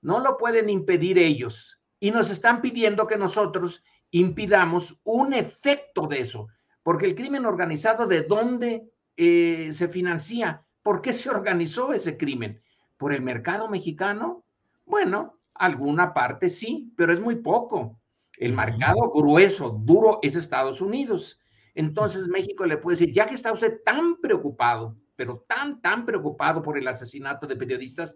no 0.00 0.20
lo 0.20 0.36
pueden 0.36 0.70
impedir 0.70 1.18
ellos. 1.18 1.80
Y 2.00 2.10
nos 2.10 2.30
están 2.30 2.60
pidiendo 2.60 3.06
que 3.06 3.16
nosotros 3.16 3.82
impidamos 4.10 5.00
un 5.04 5.34
efecto 5.34 6.06
de 6.06 6.20
eso, 6.20 6.48
porque 6.82 7.06
el 7.06 7.14
crimen 7.14 7.44
organizado, 7.44 8.06
¿de 8.06 8.22
dónde 8.22 8.88
eh, 9.20 9.72
se 9.72 9.88
financia. 9.88 10.64
¿Por 10.80 11.02
qué 11.02 11.12
se 11.12 11.28
organizó 11.28 11.92
ese 11.92 12.16
crimen? 12.16 12.62
¿Por 12.96 13.12
el 13.12 13.20
mercado 13.20 13.68
mexicano? 13.68 14.44
Bueno, 14.86 15.40
alguna 15.54 16.14
parte 16.14 16.48
sí, 16.48 16.92
pero 16.96 17.12
es 17.12 17.18
muy 17.18 17.34
poco. 17.34 17.98
El 18.34 18.52
mercado 18.52 19.10
grueso, 19.12 19.70
duro, 19.70 20.20
es 20.22 20.36
Estados 20.36 20.80
Unidos. 20.80 21.40
Entonces 21.74 22.28
México 22.28 22.64
le 22.64 22.76
puede 22.76 22.96
decir, 22.96 23.12
ya 23.12 23.26
que 23.26 23.34
está 23.34 23.52
usted 23.52 23.80
tan 23.84 24.20
preocupado, 24.20 24.96
pero 25.18 25.44
tan, 25.48 25.82
tan 25.82 26.06
preocupado 26.06 26.62
por 26.62 26.78
el 26.78 26.86
asesinato 26.86 27.48
de 27.48 27.56
periodistas, 27.56 28.14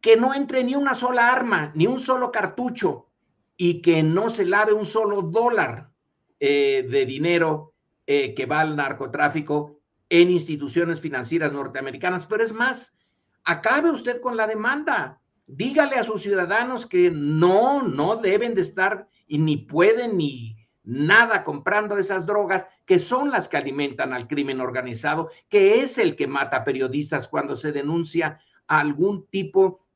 que 0.00 0.16
no 0.16 0.32
entre 0.32 0.62
ni 0.62 0.76
una 0.76 0.94
sola 0.94 1.32
arma, 1.32 1.72
ni 1.74 1.88
un 1.88 1.98
solo 1.98 2.30
cartucho, 2.30 3.08
y 3.56 3.82
que 3.82 4.04
no 4.04 4.30
se 4.30 4.44
lave 4.44 4.72
un 4.72 4.86
solo 4.86 5.20
dólar 5.20 5.90
eh, 6.38 6.86
de 6.88 7.06
dinero 7.06 7.74
eh, 8.06 8.34
que 8.34 8.46
va 8.46 8.60
al 8.60 8.76
narcotráfico 8.76 9.80
en 10.08 10.30
instituciones 10.30 11.00
financieras 11.00 11.52
norteamericanas, 11.52 12.24
pero 12.24 12.44
es 12.44 12.52
más, 12.52 12.96
acabe 13.42 13.90
usted 13.90 14.20
con 14.20 14.36
la 14.36 14.46
demanda. 14.46 15.20
Dígale 15.48 15.96
a 15.96 16.04
sus 16.04 16.22
ciudadanos 16.22 16.86
que 16.86 17.10
no, 17.10 17.82
no 17.82 18.14
deben 18.14 18.54
de 18.54 18.62
estar 18.62 19.08
y 19.26 19.38
ni 19.38 19.56
pueden 19.56 20.16
ni 20.16 20.56
nada 20.82 21.44
comprando 21.44 21.98
esas 21.98 22.26
drogas 22.26 22.66
que 22.86 22.98
son 22.98 23.30
las 23.30 23.48
que 23.48 23.56
alimentan 23.56 24.12
al 24.12 24.26
crimen 24.26 24.60
organizado, 24.60 25.30
que 25.48 25.82
es 25.82 25.98
el 25.98 26.16
que 26.16 26.26
mata 26.26 26.64
periodistas 26.64 27.28
cuando 27.28 27.56
se 27.56 27.72
denuncia 27.72 28.40
algún 28.66 29.26
tipo 29.26 29.86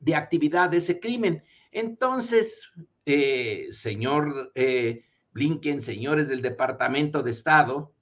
de 0.00 0.14
actividad 0.14 0.70
de 0.70 0.78
ese 0.78 1.00
crimen. 1.00 1.42
Entonces, 1.72 2.70
eh, 3.06 3.68
señor 3.70 4.52
eh, 4.54 5.04
Blinken, 5.32 5.80
señores 5.80 6.28
del 6.28 6.42
Departamento 6.42 7.22
de 7.22 7.30
Estado, 7.30 7.92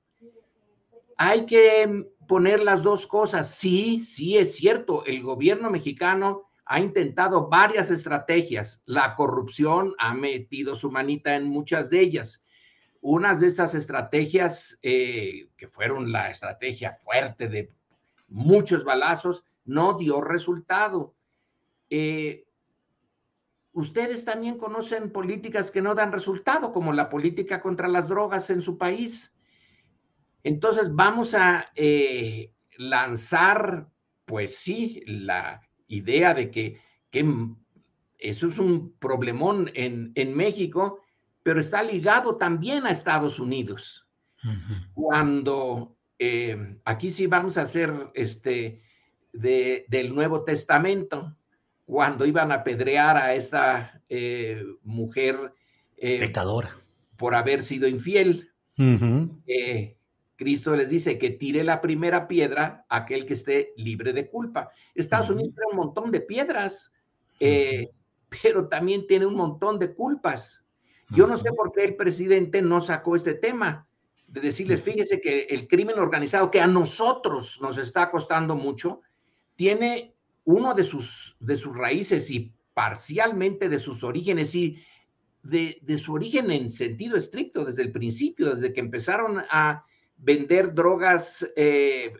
hay 1.16 1.46
que 1.46 2.06
poner 2.26 2.62
las 2.62 2.82
dos 2.82 3.06
cosas. 3.06 3.54
Sí, 3.54 4.02
sí 4.02 4.36
es 4.36 4.56
cierto, 4.56 5.04
el 5.04 5.22
gobierno 5.22 5.70
mexicano 5.70 6.45
ha 6.66 6.80
intentado 6.80 7.48
varias 7.48 7.90
estrategias. 7.90 8.82
La 8.86 9.14
corrupción 9.14 9.94
ha 9.98 10.14
metido 10.14 10.74
su 10.74 10.90
manita 10.90 11.36
en 11.36 11.48
muchas 11.48 11.90
de 11.90 12.00
ellas. 12.00 12.44
Unas 13.00 13.40
de 13.40 13.46
estas 13.46 13.74
estrategias, 13.76 14.76
eh, 14.82 15.48
que 15.56 15.68
fueron 15.68 16.10
la 16.10 16.28
estrategia 16.28 16.98
fuerte 17.02 17.48
de 17.48 17.72
muchos 18.26 18.84
balazos, 18.84 19.44
no 19.64 19.96
dio 19.96 20.20
resultado. 20.20 21.14
Eh, 21.88 22.46
ustedes 23.72 24.24
también 24.24 24.58
conocen 24.58 25.12
políticas 25.12 25.70
que 25.70 25.82
no 25.82 25.94
dan 25.94 26.10
resultado, 26.10 26.72
como 26.72 26.92
la 26.92 27.08
política 27.08 27.60
contra 27.60 27.86
las 27.86 28.08
drogas 28.08 28.50
en 28.50 28.60
su 28.60 28.76
país. 28.76 29.32
Entonces 30.42 30.92
vamos 30.92 31.32
a 31.34 31.70
eh, 31.76 32.52
lanzar, 32.76 33.88
pues 34.24 34.56
sí, 34.56 35.04
la 35.06 35.65
idea 35.88 36.34
de 36.34 36.50
que, 36.50 36.80
eso 38.18 38.48
es 38.48 38.58
un 38.58 38.92
problemón 38.98 39.70
en, 39.74 40.36
México, 40.36 41.00
pero 41.42 41.60
está 41.60 41.82
ligado 41.82 42.36
también 42.36 42.86
a 42.86 42.90
Estados 42.90 43.38
Unidos. 43.38 44.06
Cuando 44.94 45.96
eh, 46.18 46.78
aquí 46.84 47.10
sí 47.10 47.26
vamos 47.26 47.56
a 47.56 47.62
hacer 47.62 48.10
este 48.14 48.82
del 49.32 50.14
Nuevo 50.14 50.44
Testamento, 50.44 51.36
cuando 51.84 52.26
iban 52.26 52.52
a 52.52 52.64
pedrear 52.64 53.16
a 53.16 53.34
esta 53.34 54.02
eh, 54.08 54.62
mujer 54.82 55.52
eh, 55.96 56.18
pecadora 56.20 56.76
por 57.16 57.34
haber 57.34 57.62
sido 57.62 57.88
infiel. 57.88 58.50
Cristo 60.36 60.76
les 60.76 60.88
dice 60.88 61.18
que 61.18 61.30
tire 61.30 61.64
la 61.64 61.80
primera 61.80 62.28
piedra 62.28 62.84
aquel 62.88 63.26
que 63.26 63.34
esté 63.34 63.72
libre 63.76 64.12
de 64.12 64.28
culpa. 64.28 64.70
Estados 64.94 65.30
Unidos 65.30 65.54
tiene 65.54 65.70
un 65.70 65.76
montón 65.76 66.10
de 66.10 66.20
piedras, 66.20 66.92
eh, 67.40 67.90
pero 68.28 68.68
también 68.68 69.06
tiene 69.06 69.26
un 69.26 69.34
montón 69.34 69.78
de 69.78 69.94
culpas. 69.94 70.64
Yo 71.10 71.26
no 71.26 71.36
sé 71.36 71.52
por 71.52 71.72
qué 71.72 71.84
el 71.84 71.96
presidente 71.96 72.60
no 72.62 72.80
sacó 72.80 73.16
este 73.16 73.34
tema, 73.34 73.86
de 74.28 74.40
decirles, 74.40 74.82
fíjese 74.82 75.20
que 75.20 75.42
el 75.44 75.68
crimen 75.68 75.98
organizado, 75.98 76.50
que 76.50 76.60
a 76.60 76.66
nosotros 76.66 77.60
nos 77.60 77.78
está 77.78 78.10
costando 78.10 78.56
mucho, 78.56 79.02
tiene 79.54 80.14
uno 80.44 80.74
de 80.74 80.84
sus, 80.84 81.36
de 81.40 81.56
sus 81.56 81.76
raíces 81.76 82.30
y 82.30 82.52
parcialmente 82.74 83.68
de 83.68 83.78
sus 83.78 84.02
orígenes 84.02 84.54
y 84.54 84.82
de, 85.42 85.78
de 85.80 85.96
su 85.96 86.12
origen 86.12 86.50
en 86.50 86.72
sentido 86.72 87.16
estricto 87.16 87.64
desde 87.64 87.82
el 87.82 87.92
principio, 87.92 88.54
desde 88.54 88.72
que 88.72 88.80
empezaron 88.80 89.44
a 89.48 89.84
vender 90.18 90.74
drogas 90.74 91.48
eh, 91.56 92.12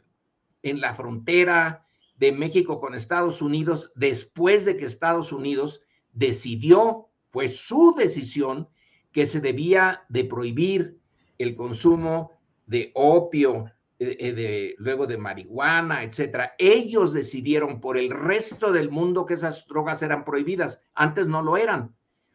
en 0.63 0.81
la 0.81 0.95
frontera 0.95 1.87
de 2.17 2.33
México 2.33 2.81
con 2.81 2.95
Estados 2.95 3.43
Unidos 3.43 3.93
después 3.95 4.65
de 4.65 4.77
que 4.77 4.87
Estados 4.87 5.33
Unidos 5.33 5.83
decidió, 6.13 7.09
fue 7.31 7.51
su 7.51 7.95
decisión, 7.97 8.69
que 9.13 9.27
se 9.27 9.41
debía 9.41 10.05
de 10.09 10.25
prohibir 10.25 10.99
el 11.39 11.55
consumo 11.57 12.33
de 12.67 12.91
opio, 12.95 13.67
eh, 13.99 14.17
eh, 14.19 14.33
de, 14.33 14.75
luego 14.79 15.07
de 15.07 15.17
marihuana, 15.17 16.03
etcétera. 16.03 16.55
Ellos 16.59 17.13
decidieron 17.13 17.81
por 17.81 17.97
el 17.97 18.11
resto 18.11 18.73
del 18.73 18.91
mundo 18.91 19.25
que 19.25 19.35
esas 19.35 19.67
drogas 19.67 20.03
eran 20.03 20.25
prohibidas. 20.25 20.81
Antes 20.95 21.29
no 21.29 21.43
lo 21.43 21.57
eran. 21.57 21.95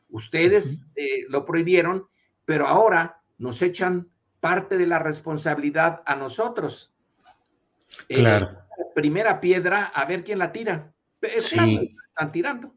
Ustedes 0.10 0.82
lo 1.30 1.46
prohibieron, 1.46 2.08
pero 2.46 2.68
ahora 2.68 3.22
nos 3.38 3.62
echan 3.62 4.11
parte 4.42 4.78
de 4.78 4.88
la 4.88 5.00
responsabilidad 5.00 6.02
a 6.06 6.18
nosotros. 6.18 6.92
Eh, 8.10 8.16
claro. 8.16 8.50
primera 8.94 9.40
piedra, 9.40 9.86
a 9.86 10.04
ver 10.06 10.26
quién 10.26 10.40
la 10.40 10.52
tira. 10.52 10.92
sí. 11.38 11.96
están 12.10 12.32
tirando. 12.34 12.76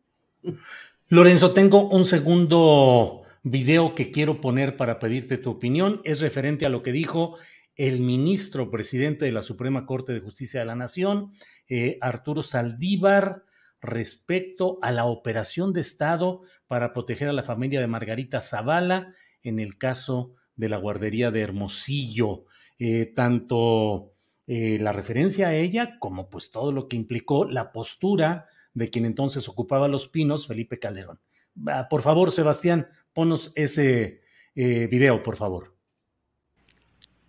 Lorenzo, 1.09 1.53
tengo 1.53 1.89
un 1.89 2.05
segundo 2.05 3.23
video 3.43 3.95
que 3.95 4.11
quiero 4.11 4.41
poner 4.41 4.77
para 4.77 4.99
pedirte 4.99 5.39
tu 5.39 5.51
opinión. 5.51 6.01
Es 6.05 6.21
referente 6.21 6.67
a 6.67 6.69
lo 6.69 6.83
que 6.83 6.93
dijo 6.93 7.37
el 7.77 8.01
ministro 8.01 8.71
presidente 8.71 9.25
de 9.25 9.33
la 9.33 9.43
Suprema 9.43 9.87
Corte 9.87 10.13
de 10.13 10.21
Justicia 10.21 10.61
de 10.61 10.67
la 10.67 10.77
Nación, 10.77 11.33
eh, 11.69 11.99
Arturo 12.01 12.43
Saldívar, 12.43 13.45
respecto 13.81 14.79
a 14.81 14.93
la 14.93 15.05
operación 15.05 15.73
de 15.73 15.81
Estado 15.81 16.43
para 16.67 16.93
proteger 16.93 17.29
a 17.29 17.33
la 17.33 17.43
familia 17.43 17.81
de 17.81 17.87
Margarita 17.87 18.41
Zavala 18.41 19.15
en 19.43 19.59
el 19.61 19.77
caso 19.77 20.35
de 20.57 20.69
la 20.69 20.77
guardería 20.77 21.31
de 21.31 21.41
Hermosillo, 21.41 22.45
eh, 22.79 23.07
tanto 23.07 24.13
eh, 24.47 24.79
la 24.81 24.93
referencia 24.93 25.49
a 25.49 25.55
ella 25.55 25.99
como 25.99 26.29
pues 26.29 26.51
todo 26.51 26.73
lo 26.73 26.89
que 26.89 26.97
implicó 26.97 27.45
la 27.45 27.73
postura 27.73 28.47
de 28.75 28.91
quien 28.91 29.05
entonces 29.05 29.49
ocupaba 29.49 29.89
los 29.89 30.09
pinos, 30.09 30.47
Felipe 30.47 30.79
Calderón. 30.79 31.19
Ah, 31.67 31.87
por 31.89 32.03
favor, 32.03 32.33
Sebastián, 32.33 32.89
ponos 33.13 33.53
ese 33.55 34.21
eh, 34.55 34.89
video, 34.89 35.23
por 35.23 35.37
favor. 35.37 35.75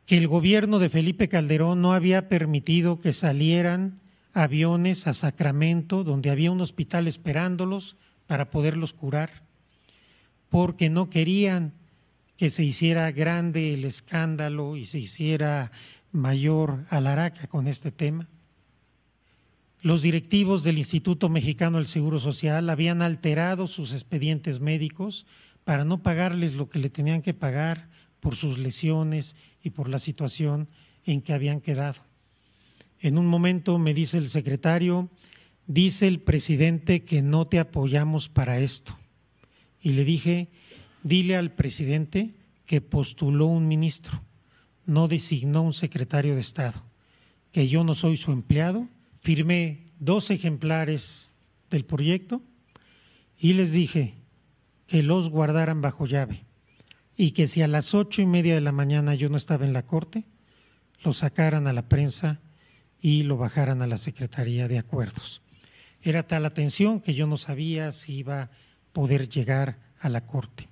Que 0.06 0.18
el 0.18 0.28
gobierno 0.28 0.80
de 0.80 0.90
Felipe 0.90 1.30
Calderón 1.30 1.82
no 1.82 1.94
había 1.94 2.28
permitido 2.28 3.00
que 3.00 3.14
salieran 3.14 4.02
aviones 4.34 5.08
a 5.08 5.14
Sacramento, 5.14 6.04
donde 6.04 6.30
había 6.30 6.52
un 6.52 6.62
hospital 6.62 7.08
esperándolos 7.08 7.96
para 8.28 8.50
poderlos 8.50 8.94
curar, 8.94 9.44
porque 10.50 10.90
no 10.90 11.10
querían 11.10 11.74
que 12.38 12.50
se 12.50 12.64
hiciera 12.64 13.12
grande 13.12 13.74
el 13.74 13.86
escándalo 13.86 14.76
y 14.76 14.86
se 14.86 15.00
hiciera 15.00 15.72
mayor 16.12 16.86
alaraca 16.90 17.48
con 17.48 17.68
este 17.68 17.92
tema. 17.92 18.28
Los 19.82 20.02
directivos 20.02 20.64
del 20.64 20.78
Instituto 20.78 21.30
Mexicano 21.30 21.78
del 21.78 21.88
Seguro 21.88 22.20
Social 22.20 22.70
habían 22.70 23.02
alterado 23.02 23.68
sus 23.68 23.94
expedientes 23.94 24.60
médicos 24.60 25.26
para 25.64 25.86
no 25.86 26.02
pagarles 26.02 26.54
lo 26.54 26.70
que 26.70 26.80
le 26.80 26.90
tenían 26.90 27.22
que 27.22 27.34
pagar 27.34 27.90
por 28.20 28.36
sus 28.36 28.58
lesiones 28.58 29.36
y 29.64 29.70
por 29.70 29.90
la 29.90 30.00
situación 30.00 30.68
en 31.06 31.22
que 31.22 31.34
habían 31.34 31.62
quedado. 31.62 32.02
En 33.00 33.18
un 33.18 33.28
momento 33.28 33.78
me 33.78 33.94
dice 33.94 34.18
el 34.18 34.30
secretario, 34.30 35.10
dice 35.68 36.08
el 36.08 36.20
presidente 36.20 37.04
que 37.04 37.22
no 37.22 37.46
te 37.46 37.60
apoyamos 37.60 38.30
para 38.30 38.60
esto. 38.60 38.98
Y 39.82 39.94
le 39.94 40.04
dije, 40.04 40.48
dile 41.06 41.36
al 41.36 41.52
presidente 41.52 42.34
que 42.66 42.82
postuló 42.82 43.46
un 43.46 43.68
ministro, 43.68 44.24
no 44.88 45.08
designó 45.08 45.62
un 45.62 45.74
secretario 45.74 46.34
de 46.34 46.42
Estado, 46.42 46.82
que 47.52 47.68
yo 47.68 47.84
no 47.84 47.94
soy 47.94 48.18
su 48.18 48.32
empleado, 48.32 48.88
firmé 49.22 49.92
dos 50.00 50.32
ejemplares 50.32 51.32
del 51.70 51.86
proyecto 51.86 52.42
y 53.38 53.54
les 53.54 53.72
dije 53.72 54.16
que 54.88 55.04
los 55.04 55.30
guardaran 55.30 55.80
bajo 55.80 56.08
llave 56.08 56.44
y 57.16 57.32
que 57.32 57.46
si 57.46 57.62
a 57.62 57.68
las 57.68 57.94
ocho 57.94 58.24
y 58.24 58.26
media 58.26 58.56
de 58.56 58.62
la 58.62 58.72
mañana 58.72 59.14
yo 59.14 59.30
no 59.30 59.38
estaba 59.38 59.64
en 59.64 59.74
la 59.74 59.86
corte, 59.86 60.24
lo 61.04 61.14
sacaran 61.14 61.68
a 61.68 61.74
la 61.74 61.88
prensa 61.88 62.40
y 63.00 63.22
lo 63.22 63.38
bajaran 63.38 63.84
a 63.84 63.88
la 63.88 63.98
Secretaría 63.98 64.68
de 64.68 64.80
Acuerdos. 64.80 65.44
Era 66.02 66.24
tal 66.24 66.42
la 66.42 66.56
tensión 66.56 67.00
que 67.00 67.14
yo 67.14 67.28
no 67.28 67.38
sabía 67.38 67.92
si 67.92 68.16
iba 68.16 68.42
a 68.42 68.50
poder 68.92 69.30
llegar 69.30 69.78
a 70.00 70.10
la 70.10 70.26
corte. 70.26 70.68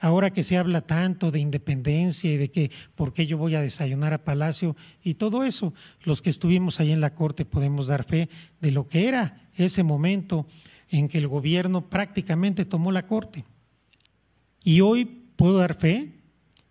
Ahora 0.00 0.30
que 0.30 0.44
se 0.44 0.56
habla 0.56 0.80
tanto 0.80 1.30
de 1.30 1.40
independencia 1.40 2.32
y 2.32 2.38
de 2.38 2.50
que 2.50 2.70
por 2.94 3.12
qué 3.12 3.26
yo 3.26 3.36
voy 3.36 3.54
a 3.54 3.60
desayunar 3.60 4.14
a 4.14 4.24
Palacio 4.24 4.74
y 5.04 5.14
todo 5.14 5.44
eso, 5.44 5.74
los 6.04 6.22
que 6.22 6.30
estuvimos 6.30 6.80
ahí 6.80 6.90
en 6.90 7.02
la 7.02 7.14
Corte 7.14 7.44
podemos 7.44 7.86
dar 7.86 8.04
fe 8.04 8.30
de 8.60 8.70
lo 8.70 8.88
que 8.88 9.06
era 9.06 9.50
ese 9.54 9.82
momento 9.82 10.46
en 10.88 11.08
que 11.08 11.18
el 11.18 11.28
gobierno 11.28 11.90
prácticamente 11.90 12.64
tomó 12.64 12.92
la 12.92 13.06
Corte. 13.06 13.44
Y 14.64 14.80
hoy 14.80 15.04
puedo 15.36 15.58
dar 15.58 15.78
fe 15.78 16.14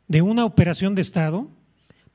de 0.08 0.24
una 0.24 0.44
operación 0.44 0.96
de 0.96 1.04
Estado 1.04 1.48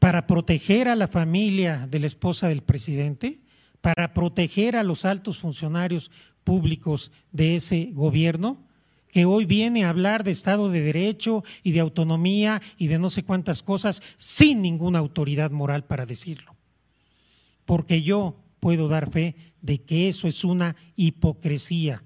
para 0.00 0.26
proteger 0.26 0.88
a 0.88 0.96
la 0.96 1.06
familia 1.08 1.86
de 1.88 2.00
la 2.00 2.06
esposa 2.06 2.48
del 2.48 2.62
presidente, 2.62 3.40
para 3.80 4.12
proteger 4.14 4.76
a 4.76 4.82
los 4.82 5.04
altos 5.04 5.38
funcionarios 5.38 6.10
públicos 6.42 7.12
de 7.30 7.56
ese 7.56 7.90
gobierno, 7.92 8.58
que 9.14 9.26
hoy 9.26 9.44
viene 9.44 9.84
a 9.84 9.90
hablar 9.90 10.24
de 10.24 10.32
Estado 10.32 10.70
de 10.70 10.80
Derecho 10.80 11.44
y 11.62 11.70
de 11.70 11.78
autonomía 11.78 12.60
y 12.76 12.88
de 12.88 12.98
no 12.98 13.10
sé 13.10 13.22
cuántas 13.22 13.62
cosas 13.62 14.02
sin 14.18 14.60
ninguna 14.60 14.98
autoridad 14.98 15.52
moral 15.52 15.84
para 15.84 16.04
decirlo. 16.04 16.56
Porque 17.64 18.02
yo 18.02 18.42
puedo 18.58 18.88
dar 18.88 19.12
fe 19.12 19.36
de 19.62 19.84
que 19.84 20.08
eso 20.08 20.26
es 20.26 20.42
una 20.42 20.74
hipocresía. 20.96 22.02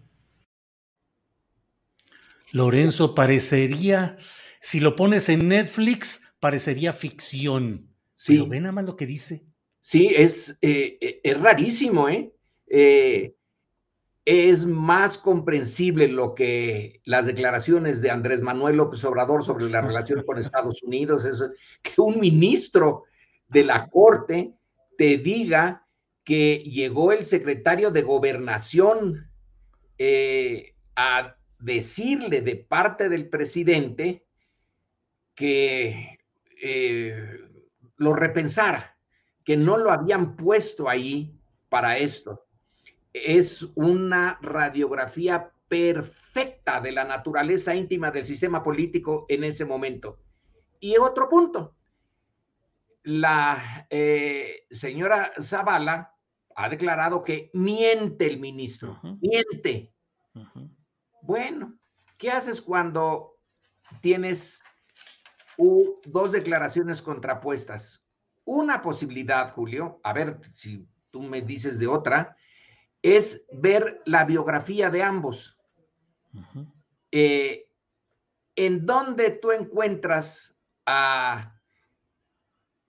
Lorenzo, 2.53 3.15
parecería 3.15 4.19
Si 4.61 4.79
lo 4.79 4.95
pones 4.95 5.31
en 5.31 5.49
Netflix, 5.49 6.37
parecería 6.41 6.93
ficción. 6.93 7.89
Sí. 8.13 8.35
Pero 8.35 8.49
ve 8.49 8.61
nada 8.61 8.73
más 8.73 8.85
lo 8.85 8.97
que 8.97 9.07
dice. 9.07 9.47
Sí, 9.81 10.11
es, 10.15 10.59
eh, 10.61 11.21
es 11.25 11.41
rarísimo, 11.41 12.11
¿eh? 12.11 12.35
¿eh? 12.67 13.35
Es 14.31 14.67
más 14.67 15.17
comprensible 15.17 16.07
lo 16.07 16.35
que 16.35 17.01
las 17.07 17.25
declaraciones 17.25 18.03
de 18.03 18.11
Andrés 18.11 18.43
Manuel 18.43 18.77
López 18.77 19.03
Obrador 19.07 19.43
sobre 19.43 19.71
la 19.71 19.81
relación 19.81 20.23
con 20.23 20.37
Estados 20.37 20.83
Unidos, 20.83 21.27
que 21.83 21.99
un 21.99 22.21
ministro 22.21 23.05
de 23.49 23.65
la 23.65 23.89
Corte 23.89 24.53
te 24.99 25.17
diga 25.17 25.87
que 26.25 26.59
llegó 26.59 27.13
el 27.13 27.25
secretario 27.25 27.91
de 27.91 28.03
Gobernación 28.03 29.31
eh, 29.97 30.75
a 30.95 31.35
decirle 31.59 32.43
de 32.43 32.57
parte 32.57 33.09
del 33.09 33.31
presidente 33.31 34.27
que 35.35 36.19
eh, 36.63 37.41
lo 37.97 38.13
repensara, 38.13 38.95
que 39.43 39.57
no 39.57 39.79
lo 39.79 39.91
habían 39.91 40.37
puesto 40.37 40.87
ahí 40.87 41.35
para 41.71 41.97
esto. 41.97 42.45
Es 43.13 43.67
una 43.75 44.39
radiografía 44.43 45.53
perfecta 45.69 46.81
de 46.81 46.93
la 46.93 47.05
naturaleza 47.05 47.75
íntima 47.75 48.11
del 48.11 48.27
sistema 48.27 48.63
político 48.63 49.27
en 49.29 49.45
ese 49.45 49.65
momento. 49.65 50.19
Y 50.81 50.97
otro 50.97 51.29
punto, 51.29 51.77
la 53.03 53.87
eh, 53.91 54.67
señora 54.71 55.33
Zavala 55.41 56.15
ha 56.55 56.69
declarado 56.69 57.23
que 57.23 57.51
miente 57.55 58.27
el 58.27 58.41
ministro, 58.41 59.01
miente. 59.21 59.93
Bueno, 61.23 61.79
¿qué 62.17 62.31
haces 62.31 62.61
cuando 62.61 63.39
tienes 64.01 64.63
dos 65.57 66.33
declaraciones 66.33 67.03
contrapuestas? 67.03 68.05
Una 68.45 68.81
posibilidad, 68.81 69.53
Julio, 69.53 70.01
a 70.03 70.13
ver 70.13 70.41
si 70.53 70.89
tú 71.11 71.23
me 71.23 71.43
dices 71.43 71.79
de 71.79 71.87
otra, 71.87 72.37
es 73.03 73.47
ver 73.53 74.03
la 74.07 74.25
biografía 74.25 74.91
de 74.91 75.03
ambos. 75.03 75.57
Eh, 77.11 77.69
¿En 78.57 78.85
dónde 78.85 79.31
tú 79.31 79.53
encuentras 79.53 80.55
a, 80.85 81.55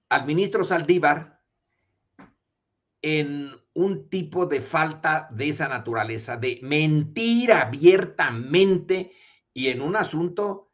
al 0.10 0.26
ministro 0.26 0.64
Saldívar 0.64 1.40
en 3.02 3.56
un 3.74 4.10
tipo 4.10 4.46
de 4.46 4.62
falta 4.62 5.30
de 5.32 5.50
esa 5.50 5.68
naturaleza, 5.68 6.36
de 6.38 6.60
mentir 6.64 7.54
abiertamente 7.54 9.14
y 9.54 9.68
en 9.68 9.82
un 9.82 9.96
asunto, 9.96 10.72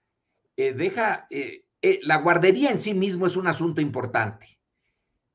eh, 0.55 0.73
deja, 0.73 1.27
eh, 1.29 1.65
la 2.03 2.17
guardería 2.17 2.71
en 2.71 2.77
sí 2.77 2.93
mismo 2.93 3.27
es 3.27 3.35
un 3.35 3.47
asunto 3.47 3.81
importante. 3.81 4.59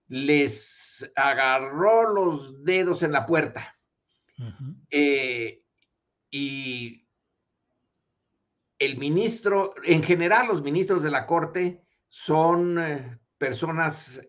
Les 0.09 1.09
agarró 1.15 2.13
los 2.13 2.65
dedos 2.65 3.03
en 3.03 3.13
la 3.13 3.27
puerta 3.27 3.80
y 6.31 7.07
el 8.79 8.97
ministro, 8.97 9.75
en 9.85 10.03
general 10.03 10.49
los 10.49 10.63
ministros 10.63 11.03
de 11.03 11.11
la 11.11 11.27
Corte 11.27 11.83
son 12.09 12.79
personas 13.39 14.21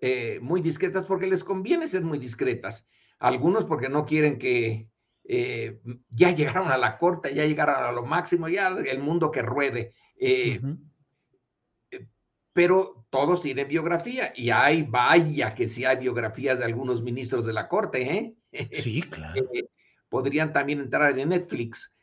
muy 0.41 0.61
discretas 0.61 1.05
porque 1.05 1.27
les 1.27 1.43
conviene 1.43 1.87
ser 1.87 2.03
muy 2.03 2.19
discretas 2.19 2.87
algunos 3.21 3.65
porque 3.65 3.87
no 3.87 4.05
quieren 4.05 4.37
que 4.37 4.89
eh, 5.23 5.79
ya 6.09 6.31
llegaron 6.31 6.69
a 6.69 6.77
la 6.77 6.97
corte, 6.97 7.33
ya 7.33 7.45
llegaron 7.45 7.83
a 7.83 7.91
lo 7.91 8.03
máximo, 8.03 8.49
ya 8.49 8.67
el 8.67 8.99
mundo 8.99 9.31
que 9.31 9.43
ruede. 9.43 9.93
Eh, 10.19 10.59
eh, 11.91 12.07
pero 12.51 13.05
todos 13.11 13.43
tienen 13.43 13.67
biografía 13.67 14.33
y 14.35 14.49
hay, 14.49 14.81
vaya 14.83 15.53
que 15.53 15.67
sí 15.67 15.85
hay 15.85 15.97
biografías 15.97 16.59
de 16.59 16.65
algunos 16.65 17.03
ministros 17.03 17.45
de 17.45 17.53
la 17.53 17.67
corte, 17.67 18.35
¿eh? 18.51 18.69
Sí, 18.71 19.01
claro. 19.09 19.47
Podrían 20.11 20.51
también 20.51 20.81
entrar 20.81 21.17
en 21.17 21.29
Netflix. 21.29 21.95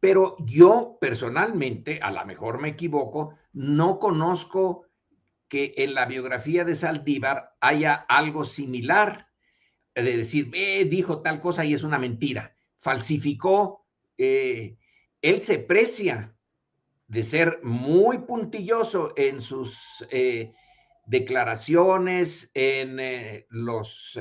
pero 0.00 0.36
yo 0.40 0.98
personalmente, 1.00 2.00
a 2.02 2.10
lo 2.10 2.24
mejor 2.26 2.60
me 2.60 2.70
equivoco, 2.70 3.36
no 3.52 3.98
conozco 3.98 4.86
que 5.48 5.74
en 5.76 5.94
la 5.94 6.06
biografía 6.06 6.64
de 6.64 6.74
Saldívar 6.74 7.54
haya 7.60 7.94
algo 8.08 8.44
similar, 8.44 9.28
de 9.94 10.16
decir, 10.16 10.50
eh, 10.52 10.84
dijo 10.86 11.22
tal 11.22 11.40
cosa 11.40 11.64
y 11.64 11.74
es 11.74 11.84
una 11.84 11.98
mentira, 11.98 12.56
falsificó, 12.80 13.86
eh, 14.18 14.76
él 15.22 15.40
se 15.40 15.58
precia 15.58 16.34
de 17.06 17.22
ser 17.22 17.60
muy 17.62 18.18
puntilloso 18.18 19.12
en 19.16 19.40
sus 19.40 20.04
eh, 20.10 20.52
declaraciones, 21.06 22.50
en 22.54 23.44
los 23.50 24.18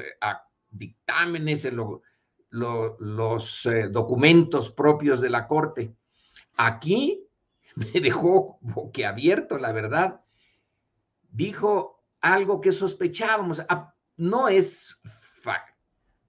dictámenes, 0.73 1.65
en 1.65 1.77
los 2.49 3.69
documentos 3.91 4.71
propios 4.71 5.21
de 5.21 5.29
la 5.29 5.47
Corte. 5.47 5.95
Aquí 6.55 7.25
me 7.75 8.01
dejó 8.01 8.57
boquiabierto, 8.61 9.57
la 9.57 9.71
verdad 9.71 10.23
dijo 11.33 12.03
algo 12.21 12.61
que 12.61 12.71
sospechábamos. 12.71 13.61
Ah, 13.67 13.93
no 14.15 14.47
es, 14.47 14.97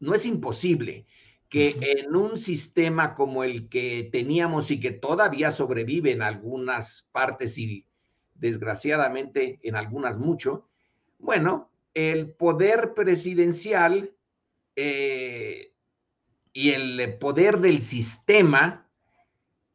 no 0.00 0.14
es 0.14 0.26
imposible 0.26 1.06
que 1.48 1.78
en 1.80 2.16
un 2.16 2.36
sistema 2.36 3.14
como 3.14 3.44
el 3.44 3.68
que 3.68 4.08
teníamos 4.10 4.72
y 4.72 4.80
que 4.80 4.90
todavía 4.90 5.52
sobrevive 5.52 6.10
en 6.10 6.22
algunas 6.22 7.08
partes 7.12 7.56
y 7.58 7.86
desgraciadamente 8.34 9.60
en 9.62 9.76
algunas 9.76 10.18
mucho, 10.18 10.66
bueno, 11.18 11.70
el 11.92 12.32
poder 12.32 12.94
presidencial 12.94 14.12
eh, 14.76 15.72
y 16.52 16.70
el 16.70 17.18
poder 17.18 17.58
del 17.58 17.82
sistema 17.82 18.86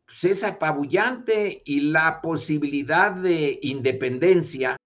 pues, 0.06 0.24
es 0.24 0.44
apabullante 0.44 1.62
y 1.66 1.82
la 1.82 2.22
posibilidad 2.22 3.12
de 3.12 3.60
independencia 3.62 4.78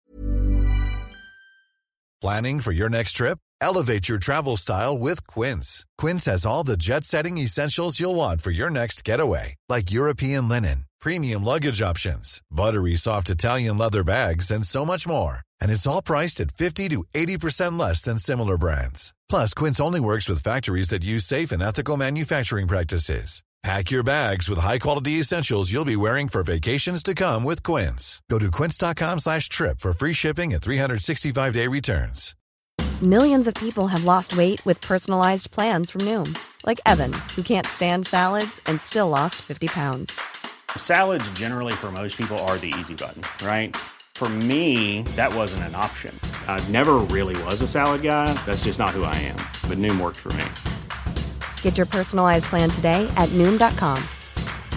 Planning 2.23 2.61
for 2.61 2.71
your 2.71 2.87
next 2.87 3.17
trip? 3.17 3.37
Elevate 3.59 4.07
your 4.07 4.17
travel 4.17 4.55
style 4.55 4.97
with 4.97 5.27
Quince. 5.27 5.85
Quince 5.97 6.23
has 6.23 6.45
all 6.45 6.63
the 6.63 6.77
jet 6.77 7.03
setting 7.03 7.37
essentials 7.37 7.99
you'll 7.99 8.15
want 8.15 8.41
for 8.41 8.49
your 8.49 8.69
next 8.69 9.03
getaway, 9.03 9.55
like 9.67 9.91
European 9.91 10.47
linen, 10.47 10.85
premium 11.01 11.43
luggage 11.43 11.81
options, 11.81 12.41
buttery 12.49 12.95
soft 12.95 13.29
Italian 13.29 13.77
leather 13.77 14.05
bags, 14.05 14.51
and 14.51 14.65
so 14.65 14.85
much 14.85 15.05
more. 15.05 15.39
And 15.59 15.69
it's 15.69 15.85
all 15.85 16.01
priced 16.01 16.39
at 16.39 16.51
50 16.51 16.91
to 16.91 17.03
80% 17.13 17.77
less 17.77 18.01
than 18.01 18.17
similar 18.17 18.57
brands. 18.57 19.13
Plus, 19.33 19.55
Quince 19.55 19.79
only 19.79 19.99
works 19.99 20.29
with 20.29 20.43
factories 20.43 20.89
that 20.89 21.03
use 21.03 21.25
safe 21.25 21.51
and 21.51 21.59
ethical 21.59 21.97
manufacturing 21.97 22.67
practices. 22.67 23.41
Pack 23.63 23.89
your 23.89 24.03
bags 24.03 24.47
with 24.47 24.59
high-quality 24.59 25.13
essentials 25.13 25.73
you'll 25.73 25.93
be 25.95 25.95
wearing 25.95 26.27
for 26.27 26.43
vacations 26.43 27.01
to 27.01 27.15
come 27.15 27.43
with 27.43 27.63
Quince. 27.63 28.21
Go 28.29 28.37
to 28.37 28.51
quince.com 28.51 29.17
slash 29.17 29.49
trip 29.49 29.79
for 29.79 29.91
free 29.91 30.13
shipping 30.13 30.53
and 30.53 30.61
365-day 30.61 31.65
returns. 31.65 32.35
Millions 33.01 33.47
of 33.47 33.55
people 33.55 33.87
have 33.87 34.03
lost 34.03 34.37
weight 34.37 34.63
with 34.67 34.79
personalized 34.81 35.49
plans 35.49 35.89
from 35.89 36.01
Noom. 36.01 36.37
Like 36.63 36.79
Evan, 36.85 37.13
who 37.35 37.41
can't 37.41 37.65
stand 37.65 38.05
salads 38.05 38.61
and 38.67 38.79
still 38.81 39.09
lost 39.09 39.35
50 39.41 39.67
pounds. 39.69 40.21
Salads 40.77 41.31
generally 41.31 41.73
for 41.73 41.91
most 41.91 42.19
people 42.19 42.37
are 42.45 42.59
the 42.59 42.71
easy 42.77 42.93
button, 42.93 43.23
right? 43.43 43.75
For 44.23 44.29
me, 44.47 45.03
that 45.17 45.35
wasn't 45.35 45.63
an 45.63 45.75
option. 45.75 46.17
I 46.47 46.65
never 46.71 47.03
really 47.11 47.35
was 47.43 47.59
a 47.59 47.67
salad 47.67 48.03
guy. 48.03 48.31
That's 48.45 48.63
just 48.63 48.79
not 48.79 48.91
who 48.91 49.03
I 49.03 49.13
am. 49.19 49.35
But 49.67 49.79
Noom 49.79 49.99
worked 49.99 50.15
for 50.15 50.31
me. 50.39 50.45
Get 51.61 51.75
your 51.75 51.85
personalized 51.85 52.45
plan 52.45 52.69
today 52.69 53.05
at 53.17 53.27
noom.com. 53.35 53.99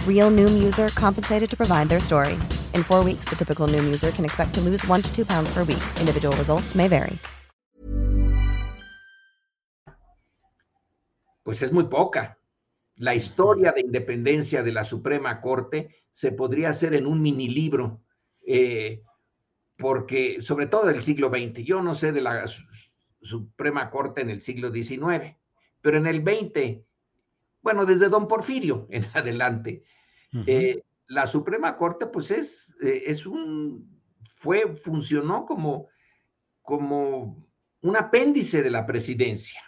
Real 0.05 0.29
noom 0.31 0.61
user 0.61 0.89
compensated 0.89 1.49
to 1.49 1.55
provide 1.55 1.87
their 1.87 2.01
story. 2.01 2.33
In 2.73 2.83
four 2.83 3.05
weeks, 3.05 3.23
the 3.29 3.37
typical 3.37 3.69
noom 3.69 3.85
user 3.85 4.11
can 4.11 4.25
expect 4.25 4.53
to 4.55 4.59
lose 4.59 4.85
one 4.85 5.01
to 5.01 5.15
two 5.15 5.23
pounds 5.23 5.49
per 5.53 5.63
week. 5.63 5.83
Individual 6.01 6.35
results 6.35 6.75
may 6.75 6.89
vary. 6.89 7.17
Pues 11.45 11.61
es 11.61 11.71
muy 11.71 11.85
poca. 11.85 12.37
La 12.97 13.15
historia 13.15 13.71
de 13.71 13.79
independencia 13.79 14.61
de 14.61 14.73
la 14.73 14.83
Suprema 14.83 15.39
Corte 15.39 15.87
se 16.11 16.33
podría 16.33 16.71
hacer 16.71 16.95
en 16.95 17.07
un 17.07 17.21
mini 17.21 17.47
libro, 17.47 18.01
eh, 18.45 19.03
porque 19.77 20.41
sobre 20.41 20.67
todo 20.67 20.87
del 20.87 21.01
siglo 21.01 21.29
XX, 21.29 21.63
yo 21.63 21.81
no 21.81 21.95
sé 21.95 22.11
de 22.11 22.21
la 22.21 22.45
Suprema 23.21 23.89
Corte 23.89 24.21
en 24.21 24.29
el 24.29 24.41
siglo 24.41 24.71
XIX 24.71 25.37
pero 25.87 25.99
en 25.99 26.07
el 26.07 26.21
20, 26.21 26.85
bueno, 27.61 27.85
desde 27.85 28.09
don 28.09 28.27
Porfirio 28.27 28.87
en 28.91 29.05
adelante, 29.13 29.83
eh, 30.45 30.83
la 31.07 31.25
Suprema 31.25 31.77
Corte, 31.77 32.07
pues 32.07 32.29
es, 32.31 32.73
eh, 32.81 33.03
es 33.05 33.25
un, 33.25 34.01
fue, 34.35 34.75
funcionó 34.75 35.45
como, 35.45 35.87
como 36.61 37.47
un 37.81 37.95
apéndice 37.95 38.61
de 38.61 38.69
la 38.69 38.85
presidencia. 38.85 39.61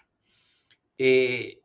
Eh, 0.98 1.62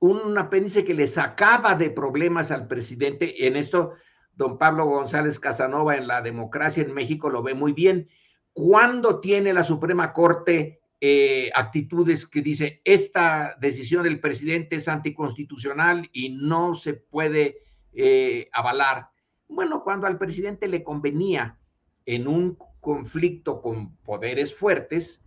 un 0.00 0.36
apéndice 0.36 0.84
que 0.84 0.92
le 0.92 1.06
sacaba 1.06 1.74
de 1.74 1.88
problemas 1.90 2.50
al 2.50 2.66
presidente. 2.66 3.46
En 3.46 3.56
esto 3.56 3.94
don 4.34 4.58
Pablo 4.58 4.86
González 4.86 5.38
Casanova 5.38 5.96
en 5.96 6.06
La 6.06 6.22
Democracia 6.22 6.82
en 6.82 6.94
México 6.94 7.30
lo 7.30 7.42
ve 7.42 7.54
muy 7.54 7.72
bien. 7.72 8.08
¿Cuándo 8.52 9.20
tiene 9.20 9.52
la 9.52 9.64
Suprema 9.64 10.12
Corte 10.12 10.80
eh, 11.00 11.50
actitudes 11.54 12.26
que 12.26 12.42
dice 12.42 12.82
esta 12.84 13.56
decisión 13.60 14.02
del 14.02 14.20
presidente 14.20 14.76
es 14.76 14.88
anticonstitucional 14.88 16.08
y 16.12 16.30
no 16.30 16.74
se 16.74 16.94
puede 16.94 17.58
eh, 17.92 18.48
avalar? 18.52 19.08
Bueno, 19.48 19.82
cuando 19.82 20.06
al 20.06 20.18
presidente 20.18 20.68
le 20.68 20.82
convenía 20.82 21.58
en 22.06 22.28
un 22.28 22.56
conflicto 22.80 23.60
con 23.60 23.96
poderes 23.96 24.54
fuertes, 24.54 25.20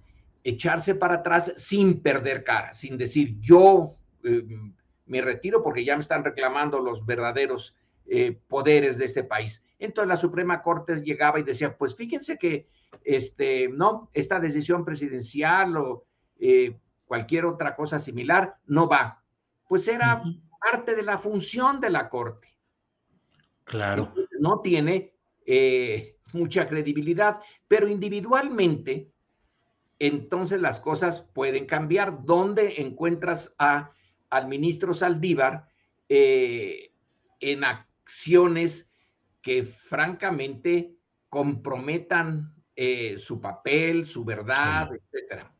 echarse 0.44 0.96
para 0.96 1.16
atrás 1.16 1.54
sin 1.56 2.02
perder 2.02 2.44
cara, 2.44 2.74
sin 2.74 2.98
decir 2.98 3.38
yo 3.40 3.96
eh, 4.24 4.44
me 5.06 5.22
retiro 5.22 5.64
porque 5.64 5.86
ya 5.86 5.96
me 5.96 6.02
están 6.02 6.24
reclamando 6.24 6.80
los 6.80 7.06
verdaderos 7.06 7.76
eh, 8.06 8.38
poderes 8.48 8.98
de 8.98 9.06
este 9.06 9.24
país. 9.24 9.64
Entonces 9.80 10.10
la 10.10 10.18
Suprema 10.18 10.62
Corte 10.62 11.02
llegaba 11.02 11.40
y 11.40 11.44
decía, 11.44 11.78
pues 11.78 11.96
fíjense 11.96 12.38
que 12.38 12.68
este, 13.04 13.70
no, 13.70 14.10
esta 14.14 14.40
decisión 14.40 14.84
presidencial 14.84 15.78
o 15.78 16.06
eh, 16.38 16.78
cualquier 17.06 17.46
otra 17.46 17.76
cosa 17.76 18.00
similar 18.00 18.58
no 18.66 18.90
va. 18.90 19.24
Pues 19.68 19.88
era 19.88 20.22
parte 20.60 20.96
de 20.96 21.04
la 21.04 21.18
función 21.18 21.80
de 21.80 21.90
la 21.90 22.10
Corte. 22.10 22.50
Claro. 23.64 24.14
No 24.40 24.60
tiene 24.60 25.14
eh, 25.46 26.18
mucha 26.34 26.68
credibilidad, 26.68 27.40
pero 27.68 27.88
individualmente, 27.88 29.10
entonces 29.98 30.60
las 30.60 30.82
cosas 30.82 31.22
pueden 31.22 31.66
cambiar. 31.66 32.26
¿Dónde 32.26 32.82
encuentras 32.82 33.56
a, 33.58 33.92
al 34.30 34.48
ministro 34.50 34.94
Saldívar 34.94 35.70
en, 36.10 37.64
acciones 38.14 38.90
que 39.42 39.64
francamente 39.64 40.96
comprometan 41.30 42.54
eh, 42.76 43.16
su 43.18 43.42
papel, 43.42 44.06
su 44.06 44.24
verdad, 44.24 44.90
etcétera. 44.94 45.52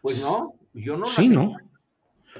Pues 0.00 0.22
no, 0.22 0.54
yo 0.72 0.96
no. 0.96 1.06
Sí, 1.06 1.28
no. 1.28 1.56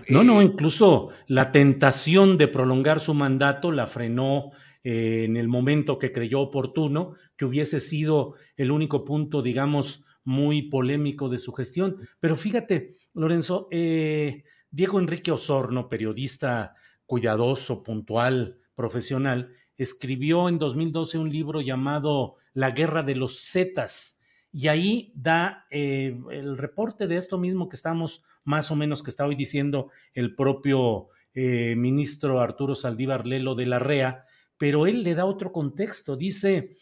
No, 0.09 0.25
no, 0.25 0.41
eh, 0.41 0.45
incluso 0.45 1.11
la 1.27 1.53
tentación 1.53 2.37
de 2.39 2.49
prolongar 2.49 3.01
su 3.01 3.15
mandato 3.15 3.73
la 3.73 3.87
frenó 3.87 4.51
eh, 4.85 5.25
en 5.25 5.37
el 5.37 5.49
momento 5.49 5.99
que 5.99 6.13
creyó 6.13 6.41
oportuno, 6.41 7.15
que 7.37 7.45
hubiese 7.45 7.81
sido 7.81 8.35
el 8.57 8.71
único 8.71 9.05
punto, 9.05 9.43
digamos, 9.43 10.05
muy 10.25 10.63
polémico 10.63 11.29
de 11.29 11.39
su 11.39 11.53
gestión. 11.53 11.97
Pero 12.21 12.37
fíjate, 12.37 12.97
Lorenzo, 13.15 13.69
Diego 13.71 14.99
Enrique 14.99 15.31
Osorno, 15.31 15.89
periodista 15.89 16.75
cuidadoso, 17.07 17.83
puntual, 17.83 18.59
profesional, 18.77 19.53
escribió 19.77 20.49
en 20.49 20.59
2012 20.59 21.19
un 21.19 21.31
libro 21.31 21.61
llamado 21.61 22.37
La 22.53 22.71
guerra 22.71 23.03
de 23.03 23.17
los 23.17 23.51
Zetas. 23.51 24.21
Y 24.53 24.69
ahí 24.69 25.13
da 25.15 25.67
eh, 25.71 26.19
el 26.31 26.57
reporte 26.57 27.07
de 27.07 27.17
esto 27.17 27.37
mismo 27.37 27.69
que 27.69 27.77
estamos 27.77 28.23
más 28.45 28.71
o 28.71 28.77
menos 28.77 29.03
que 29.03 29.11
está 29.11 29.27
hoy 29.27 29.35
diciendo 29.35 29.91
el 30.15 30.35
propio 30.35 31.09
eh, 31.35 31.75
ministro 31.77 32.41
Arturo 32.41 32.75
Saldívar 32.75 33.27
Lelo 33.27 33.55
de 33.55 33.67
la 33.67 33.79
REA, 33.79 34.25
pero 34.57 34.87
él 34.87 35.03
le 35.03 35.15
da 35.15 35.27
otro 35.27 35.53
contexto. 35.53 36.17
Dice, 36.17 36.77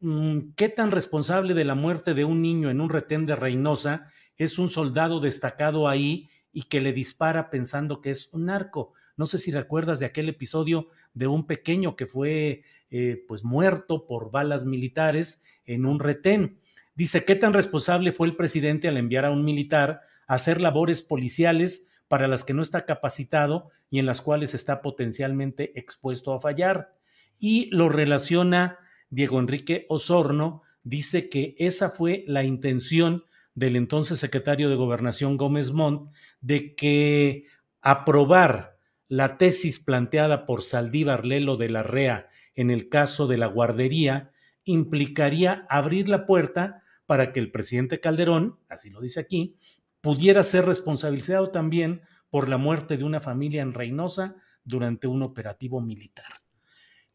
mm, 0.00 0.50
¿qué 0.54 0.68
tan 0.68 0.92
responsable 0.92 1.54
de 1.54 1.64
la 1.64 1.74
muerte 1.74 2.14
de 2.14 2.24
un 2.24 2.40
niño 2.40 2.70
en 2.70 2.80
un 2.80 2.90
retén 2.90 3.26
de 3.26 3.34
Reynosa 3.34 4.12
es 4.36 4.58
un 4.58 4.70
soldado 4.70 5.18
destacado 5.18 5.88
ahí 5.88 6.30
y 6.52 6.64
que 6.64 6.80
le 6.80 6.92
dispara 6.92 7.50
pensando 7.50 8.00
que 8.00 8.10
es 8.10 8.28
un 8.32 8.44
narco? 8.44 8.92
No 9.16 9.26
sé 9.26 9.38
si 9.38 9.50
recuerdas 9.50 9.98
de 9.98 10.06
aquel 10.06 10.28
episodio 10.28 10.86
de 11.18 11.26
un 11.26 11.46
pequeño 11.46 11.96
que 11.96 12.06
fue 12.06 12.62
eh, 12.90 13.24
pues 13.26 13.44
muerto 13.44 14.06
por 14.06 14.30
balas 14.30 14.64
militares 14.64 15.42
en 15.66 15.84
un 15.84 16.00
retén. 16.00 16.60
Dice, 16.94 17.24
¿qué 17.24 17.34
tan 17.34 17.52
responsable 17.52 18.12
fue 18.12 18.28
el 18.28 18.36
presidente 18.36 18.88
al 18.88 18.96
enviar 18.96 19.24
a 19.24 19.30
un 19.30 19.44
militar 19.44 20.02
a 20.26 20.34
hacer 20.34 20.60
labores 20.60 21.02
policiales 21.02 21.90
para 22.06 22.28
las 22.28 22.44
que 22.44 22.54
no 22.54 22.62
está 22.62 22.86
capacitado 22.86 23.70
y 23.90 23.98
en 23.98 24.06
las 24.06 24.22
cuales 24.22 24.54
está 24.54 24.80
potencialmente 24.80 25.78
expuesto 25.78 26.32
a 26.32 26.40
fallar? 26.40 26.94
Y 27.38 27.68
lo 27.70 27.88
relaciona 27.88 28.78
Diego 29.10 29.40
Enrique 29.40 29.86
Osorno, 29.88 30.62
dice 30.82 31.28
que 31.28 31.56
esa 31.58 31.90
fue 31.90 32.24
la 32.26 32.44
intención 32.44 33.24
del 33.54 33.74
entonces 33.74 34.20
secretario 34.20 34.68
de 34.70 34.76
Gobernación 34.76 35.36
Gómez 35.36 35.72
Montt 35.72 36.12
de 36.40 36.76
que 36.76 37.46
aprobar 37.80 38.77
la 39.08 39.38
tesis 39.38 39.80
planteada 39.80 40.46
por 40.46 40.62
Saldívar 40.62 41.24
Lelo 41.24 41.56
de 41.56 41.70
la 41.70 41.82
REA 41.82 42.28
en 42.54 42.70
el 42.70 42.88
caso 42.88 43.26
de 43.26 43.38
la 43.38 43.46
guardería 43.46 44.32
implicaría 44.64 45.66
abrir 45.70 46.08
la 46.08 46.26
puerta 46.26 46.82
para 47.06 47.32
que 47.32 47.40
el 47.40 47.50
presidente 47.50 48.00
Calderón, 48.00 48.58
así 48.68 48.90
lo 48.90 49.00
dice 49.00 49.20
aquí, 49.20 49.56
pudiera 50.00 50.42
ser 50.42 50.66
responsabilizado 50.66 51.50
también 51.50 52.02
por 52.30 52.48
la 52.48 52.58
muerte 52.58 52.98
de 52.98 53.04
una 53.04 53.20
familia 53.20 53.62
en 53.62 53.72
Reynosa 53.72 54.36
durante 54.64 55.06
un 55.06 55.22
operativo 55.22 55.80
militar. 55.80 56.26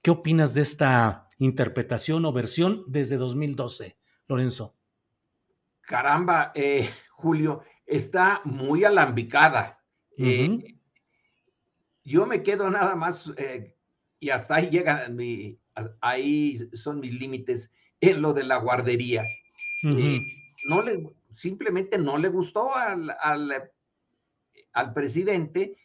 ¿Qué 0.01 0.09
opinas 0.11 0.53
de 0.53 0.61
esta 0.61 1.29
interpretación 1.37 2.25
o 2.25 2.33
versión 2.33 2.83
desde 2.87 3.17
2012, 3.17 3.97
Lorenzo? 4.27 4.75
Caramba, 5.81 6.51
eh, 6.55 6.89
Julio, 7.11 7.63
está 7.85 8.41
muy 8.45 8.83
alambicada. 8.83 9.79
Eh, 10.17 10.75
yo 12.03 12.25
me 12.25 12.43
quedo 12.43 12.69
nada 12.69 12.95
más, 12.95 13.31
eh, 13.37 13.75
y 14.19 14.29
hasta 14.29 14.55
ahí 14.55 14.69
llega 14.69 15.07
mi, 15.09 15.57
ahí 16.01 16.57
son 16.73 16.99
mis 16.99 17.13
límites 17.13 17.71
en 18.01 18.21
lo 18.21 18.33
de 18.33 18.43
la 18.43 18.57
guardería. 18.57 19.23
Eh, 19.83 20.19
no 20.69 20.81
le, 20.81 21.09
simplemente 21.31 21.97
no 21.97 22.17
le 22.17 22.29
gustó 22.29 22.73
al, 22.75 23.15
al, 23.21 23.71
al, 24.71 24.93
presidente 24.93 25.75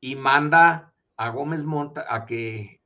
y 0.00 0.16
manda 0.16 0.92
a 1.16 1.28
Gómez 1.30 1.62
Monta 1.64 2.04
a 2.08 2.26
que 2.26 2.80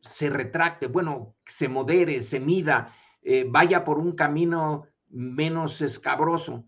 se 0.00 0.30
retracte, 0.30 0.86
bueno, 0.86 1.34
se 1.46 1.68
modere, 1.68 2.22
se 2.22 2.38
mida, 2.38 2.94
eh, 3.22 3.44
vaya 3.48 3.84
por 3.84 3.98
un 3.98 4.12
camino 4.12 4.86
menos 5.08 5.80
escabroso. 5.80 6.64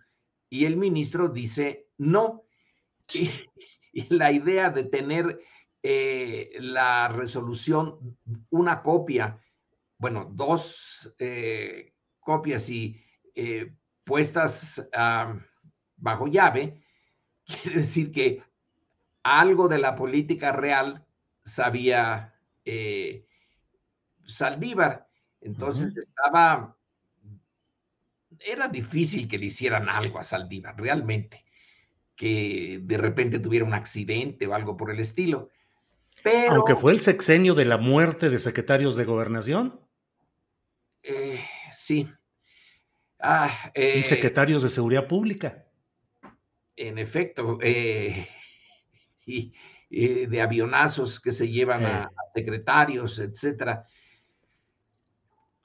Y 0.48 0.64
el 0.64 0.76
ministro 0.76 1.28
dice 1.28 1.86
no. 1.98 2.42
y 3.12 3.30
la 3.92 4.32
idea 4.32 4.70
de 4.70 4.84
tener 4.84 5.40
eh, 5.82 6.50
la 6.60 7.08
resolución, 7.08 8.18
una 8.50 8.82
copia, 8.82 9.40
bueno, 9.98 10.30
dos 10.30 11.14
eh, 11.18 11.94
copias 12.18 12.68
y 12.68 13.02
eh, 13.34 13.72
puestas 14.04 14.88
bajo 15.96 16.26
llave, 16.26 16.82
quiere 17.62 17.80
decir 17.80 18.12
que 18.12 18.42
algo 19.22 19.68
de 19.68 19.78
la 19.78 19.94
política 19.94 20.52
real 20.52 21.06
sabía 21.44 22.34
Saldívar. 24.26 25.08
Entonces 25.40 25.96
estaba, 25.96 26.76
era 28.38 28.68
difícil 28.68 29.26
que 29.26 29.38
le 29.38 29.46
hicieran 29.46 29.88
algo 29.88 30.18
a 30.18 30.22
Saldívar, 30.22 30.78
realmente 30.78 31.44
que 32.20 32.80
de 32.82 32.98
repente 32.98 33.38
tuviera 33.38 33.64
un 33.64 33.72
accidente 33.72 34.46
o 34.46 34.52
algo 34.52 34.76
por 34.76 34.90
el 34.90 35.00
estilo. 35.00 35.48
Pero, 36.22 36.52
Aunque 36.52 36.76
fue 36.76 36.92
el 36.92 37.00
sexenio 37.00 37.54
de 37.54 37.64
la 37.64 37.78
muerte 37.78 38.28
de 38.28 38.38
secretarios 38.38 38.94
de 38.94 39.06
gobernación. 39.06 39.80
Eh, 41.02 41.42
sí. 41.72 42.06
Ah, 43.18 43.72
y 43.74 43.80
eh, 43.80 44.02
secretarios 44.02 44.62
de 44.62 44.68
seguridad 44.68 45.06
pública. 45.06 45.64
En 46.76 46.98
efecto. 46.98 47.58
Eh, 47.62 48.28
y, 49.24 49.54
de 49.88 50.42
avionazos 50.42 51.20
que 51.20 51.32
se 51.32 51.48
llevan 51.48 51.86
a, 51.86 52.10
secretarios, 52.34 53.18
etcétera. 53.18 53.86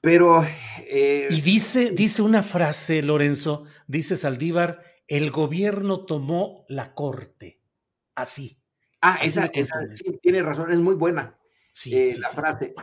Pero. 0.00 0.42
y 0.88 1.40
dice, 1.42 1.90
dice 1.90 2.22
una 2.22 2.42
frase, 2.42 3.02
Lorenzo, 3.02 3.64
dice 3.86 4.16
Saldívar 4.16 4.95
el 5.08 5.30
gobierno 5.30 6.04
tomó 6.04 6.64
la 6.68 6.94
corte. 6.94 7.60
Así. 8.14 8.60
Ah, 9.00 9.18
esa, 9.22 9.50
sí, 9.94 10.18
tiene 10.22 10.42
razón, 10.42 10.72
es 10.72 10.80
muy 10.80 10.94
buena 10.94 11.38
sí, 11.76 11.94
eh, 11.94 12.16
la 12.18 12.28
frase. 12.30 12.74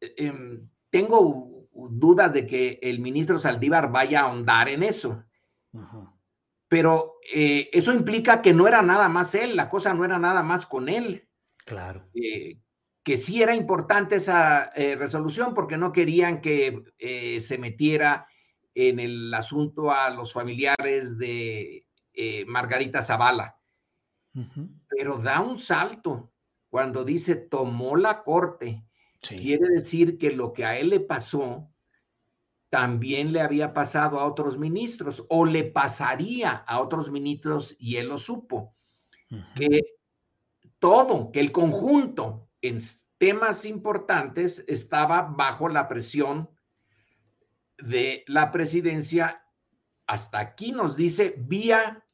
Eh, 0.00 0.14
em, 0.16 0.68
tengo 0.90 1.68
dudas 1.72 2.32
de 2.32 2.46
que 2.46 2.78
el 2.82 2.98
ministro 2.98 3.38
Saldívar 3.38 3.90
vaya 3.90 4.20
a 4.20 4.24
ahondar 4.24 4.68
en 4.68 4.82
eso. 4.82 5.24
Pero 6.68 7.14
eh, 7.32 7.70
eso 7.72 7.92
implica 7.92 8.42
que 8.42 8.52
no 8.52 8.66
era 8.66 8.82
nada 8.82 9.08
más 9.08 9.34
él, 9.34 9.54
la 9.54 9.68
cosa 9.70 9.94
no 9.94 10.04
era 10.04 10.18
nada 10.18 10.42
más 10.42 10.66
con 10.66 10.88
él. 10.88 11.28
Claro. 11.64 12.08
que 13.04 13.16
sí 13.16 13.42
era 13.42 13.54
importante 13.54 14.16
esa 14.16 14.72
resolución 14.74 15.54
porque 15.54 15.76
no 15.76 15.92
querían 15.92 16.40
que 16.40 16.82
se 17.40 17.58
metiera 17.58 18.26
en 18.74 19.00
el 19.00 19.32
asunto 19.34 19.90
a 19.90 20.10
los 20.10 20.32
familiares 20.32 21.18
de 21.18 21.86
eh, 22.12 22.44
Margarita 22.46 23.02
Zavala. 23.02 23.56
Pero 24.88 25.18
da 25.18 25.40
un 25.40 25.58
salto 25.58 26.32
cuando 26.68 27.04
dice 27.04 27.34
tomó 27.34 27.96
la 27.96 28.22
corte 28.22 28.84
quiere 29.20 29.68
decir 29.68 30.18
que 30.18 30.30
lo 30.30 30.52
que 30.52 30.64
a 30.64 30.78
él 30.78 30.90
le 30.90 31.00
pasó 31.00 31.68
también 32.70 33.32
le 33.32 33.40
había 33.40 33.74
pasado 33.74 34.20
a 34.20 34.26
otros 34.26 34.56
ministros 34.56 35.26
o 35.28 35.44
le 35.44 35.64
pasaría 35.64 36.52
a 36.52 36.80
otros 36.80 37.10
ministros 37.10 37.74
y 37.78 37.96
él 37.96 38.08
lo 38.08 38.18
supo. 38.18 38.74
Que 39.56 39.80
todo, 40.78 41.32
que 41.32 41.40
el 41.40 41.52
conjunto 41.52 42.48
en 42.62 42.78
temas 43.18 43.64
importantes 43.64 44.64
estaba 44.68 45.22
bajo 45.22 45.68
la 45.68 45.88
presión 45.88 46.48
de 47.82 48.24
la 48.26 48.50
presidencia. 48.52 49.42
Hasta 50.06 50.38
aquí 50.38 50.72
nos 50.72 50.96
dice 50.96 51.34
vía 51.38 52.04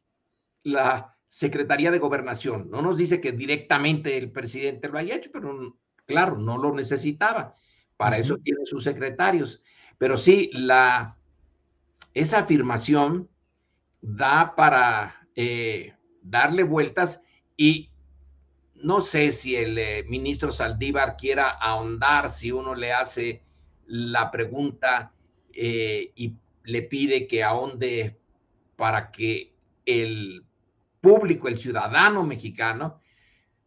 la 0.63 1.17
Secretaría 1.29 1.91
de 1.91 1.99
Gobernación. 1.99 2.71
No 2.71 2.83
nos 2.83 2.97
dice 2.97 3.21
que 3.21 3.33
directamente 3.33 4.17
el 4.17 4.31
presidente 4.31 4.89
lo 4.89 4.99
haya 4.99 5.17
hecho, 5.17 5.31
pero 5.33 5.77
claro, 6.05 6.39
no 6.39 6.59
lo 6.59 6.75
necesitaba. 6.75 7.57
Para 7.97 8.19
eso 8.19 8.39
tiene 8.39 8.67
sus 8.67 8.85
secretarios. 8.85 9.63
Pero 9.99 10.17
sí, 10.17 10.51
la, 10.53 11.17
esa 12.15 12.41
afirmación 12.41 13.29
da 14.01 14.55
para 14.55 15.29
eh, 15.35 15.95
darle 16.23 16.63
vueltas 16.63 17.21
y 17.57 17.91
no 18.75 19.01
sé 19.01 19.33
si 19.33 19.57
el 19.57 19.79
eh, 19.79 20.05
ministro 20.09 20.51
Saldívar 20.51 21.17
quiera 21.17 21.51
ahondar 21.51 22.31
si 22.31 22.53
uno 22.53 22.75
le 22.75 22.93
hace 22.93 23.43
la 23.87 24.31
pregunta 24.31 25.13
eh, 25.59 26.13
y 26.15 26.35
le 26.65 26.83
pide 26.83 27.27
que 27.27 27.43
ahonde 27.43 28.19
para 28.77 29.11
que 29.11 29.55
el 29.87 30.45
público, 31.01 31.49
el 31.49 31.57
ciudadano 31.57 32.25
mexicano, 32.25 33.01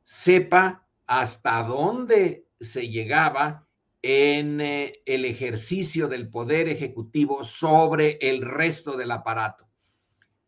sepa 0.04 0.86
hasta 1.08 1.64
dónde 1.64 2.46
se 2.60 2.90
llegaba 2.90 3.68
en 4.04 4.62
eh, 4.62 5.02
el 5.06 5.26
ejercicio 5.26 6.08
del 6.08 6.30
poder 6.30 6.70
ejecutivo 6.70 7.44
sobre 7.44 8.20
el 8.22 8.44
resto 8.44 8.96
del 8.96 9.10
aparato. 9.10 9.68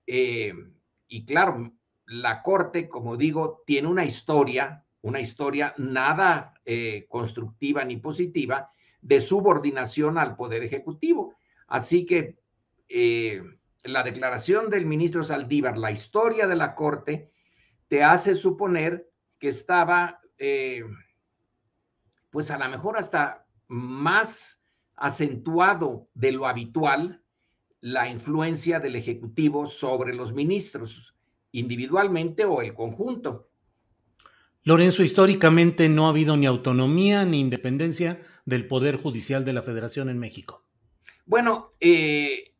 Eh, 0.05 0.53
y 1.07 1.25
claro, 1.25 1.73
la 2.05 2.43
Corte, 2.43 2.87
como 2.87 3.17
digo, 3.17 3.63
tiene 3.65 3.87
una 3.87 4.05
historia, 4.05 4.85
una 5.01 5.19
historia 5.19 5.73
nada 5.77 6.53
constructiva 7.09 7.83
ni 7.83 7.97
positiva 7.97 8.71
de 9.01 9.19
subordinación 9.19 10.17
al 10.17 10.35
poder 10.35 10.63
ejecutivo. 10.63 11.35
Así 11.67 12.05
que 12.05 12.37
la 13.83 14.03
declaración 14.03 14.69
del 14.69 14.85
ministro 14.85 15.23
Saldívar, 15.23 15.77
la 15.77 15.91
historia 15.91 16.47
de 16.47 16.55
la 16.55 16.75
Corte, 16.75 17.31
te 17.87 18.03
hace 18.03 18.35
suponer 18.35 19.09
que 19.39 19.49
estaba 19.49 20.21
pues 22.29 22.49
a 22.49 22.57
lo 22.57 22.69
mejor 22.69 22.97
hasta 22.97 23.45
más 23.67 24.63
acentuado 24.95 26.07
de 26.13 26.31
lo 26.31 26.47
habitual 26.47 27.23
la 27.79 28.07
influencia 28.09 28.79
del 28.79 28.95
Ejecutivo 28.95 29.65
sobre 29.65 30.13
los 30.13 30.33
ministros, 30.33 31.15
individualmente 31.51 32.45
o 32.45 32.61
el 32.61 32.73
conjunto. 32.73 33.49
Lorenzo, 34.63 35.01
históricamente 35.03 35.89
no 35.89 36.05
ha 36.05 36.09
habido 36.09 36.37
ni 36.37 36.45
autonomía 36.45 37.25
ni 37.25 37.39
independencia 37.39 38.19
del 38.45 38.67
Poder 38.67 38.97
Judicial 38.97 39.45
de 39.45 39.53
la 39.53 39.61
Federación 39.61 40.09
en 40.09 40.19
México. 40.19 40.65
Bueno, 41.25 41.73
eh, 41.79 42.53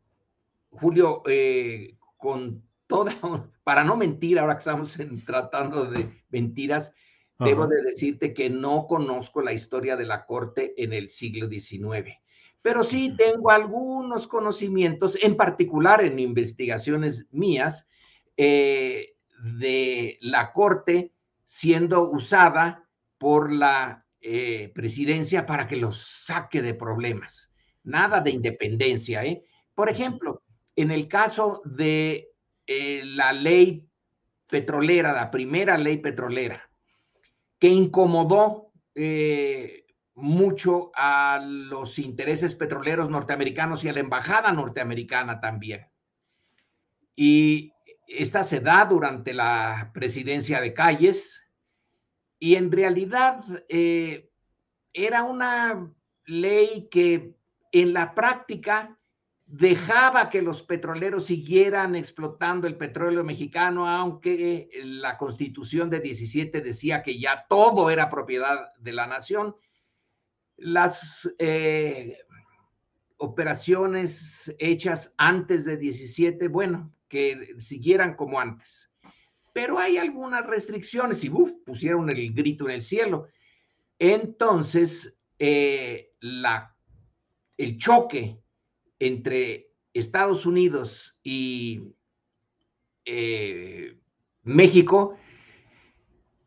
Julio, 0.70 1.22
eh, 1.26 1.96
con 2.16 2.62
toda, 2.86 3.12
para 3.64 3.84
no 3.84 3.96
mentir, 3.96 4.38
ahora 4.38 4.54
que 4.54 4.60
estamos 4.60 4.96
tratando 5.26 5.86
de 5.86 6.22
mentiras, 6.30 6.92
Debo 7.44 7.66
de 7.66 7.82
decirte 7.82 8.34
que 8.34 8.50
no 8.50 8.86
conozco 8.86 9.42
la 9.42 9.52
historia 9.52 9.96
de 9.96 10.06
la 10.06 10.26
corte 10.26 10.74
en 10.82 10.92
el 10.92 11.08
siglo 11.08 11.48
XIX, 11.48 12.18
pero 12.60 12.84
sí 12.84 13.14
tengo 13.16 13.50
algunos 13.50 14.28
conocimientos, 14.28 15.18
en 15.20 15.36
particular 15.36 16.04
en 16.04 16.18
investigaciones 16.18 17.26
mías, 17.32 17.88
eh, 18.36 19.14
de 19.42 20.18
la 20.20 20.52
corte 20.52 21.12
siendo 21.42 22.08
usada 22.10 22.88
por 23.18 23.52
la 23.52 24.01
eh, 24.24 24.70
presidencia 24.72 25.44
para 25.44 25.66
que 25.66 25.76
los 25.76 26.24
saque 26.24 26.62
de 26.62 26.74
problemas. 26.74 27.52
Nada 27.82 28.20
de 28.20 28.30
independencia. 28.30 29.24
¿eh? 29.24 29.42
Por 29.74 29.88
ejemplo, 29.88 30.42
en 30.76 30.92
el 30.92 31.08
caso 31.08 31.60
de 31.64 32.28
la 32.66 33.32
ley 33.32 33.86
petrolera, 34.46 35.12
la 35.12 35.30
primera 35.30 35.76
ley 35.76 35.98
petrolera, 35.98 36.70
que 37.58 37.68
incomodó 37.68 38.70
eh, 38.94 39.86
mucho 40.14 40.92
a 40.94 41.40
los 41.44 41.98
intereses 41.98 42.54
petroleros 42.54 43.08
norteamericanos 43.08 43.82
y 43.82 43.88
a 43.88 43.92
la 43.92 44.00
embajada 44.00 44.52
norteamericana 44.52 45.40
también. 45.40 45.86
Y 47.16 47.72
esta 48.06 48.44
se 48.44 48.60
da 48.60 48.84
durante 48.84 49.32
la 49.32 49.90
presidencia 49.92 50.60
de 50.60 50.74
Calles 50.74 51.41
y 52.42 52.56
en 52.56 52.72
realidad 52.72 53.44
eh, 53.68 54.28
era 54.92 55.22
una 55.22 55.94
ley 56.26 56.88
que 56.90 57.36
en 57.70 57.92
la 57.92 58.16
práctica 58.16 58.98
dejaba 59.46 60.28
que 60.28 60.42
los 60.42 60.64
petroleros 60.64 61.26
siguieran 61.26 61.94
explotando 61.94 62.66
el 62.66 62.76
petróleo 62.76 63.22
mexicano, 63.22 63.86
aunque 63.86 64.70
la 64.82 65.18
constitución 65.18 65.88
de 65.88 66.00
17 66.00 66.62
decía 66.62 67.04
que 67.04 67.16
ya 67.16 67.46
todo 67.48 67.90
era 67.90 68.10
propiedad 68.10 68.72
de 68.76 68.92
la 68.92 69.06
nación. 69.06 69.54
Las 70.56 71.32
eh, 71.38 72.18
operaciones 73.18 74.52
hechas 74.58 75.14
antes 75.16 75.64
de 75.64 75.76
17, 75.76 76.48
bueno, 76.48 76.92
que 77.08 77.54
siguieran 77.60 78.16
como 78.16 78.40
antes. 78.40 78.91
Pero 79.52 79.78
hay 79.78 79.98
algunas 79.98 80.46
restricciones 80.46 81.22
y 81.24 81.30
pusieron 81.30 82.08
el 82.10 82.32
grito 82.32 82.64
en 82.64 82.76
el 82.76 82.82
cielo. 82.82 83.28
Entonces, 83.98 85.14
eh, 85.38 86.12
la, 86.20 86.74
el 87.56 87.76
choque 87.78 88.38
entre 88.98 89.72
Estados 89.92 90.46
Unidos 90.46 91.16
y 91.22 91.82
eh, 93.04 93.98
México 94.42 95.16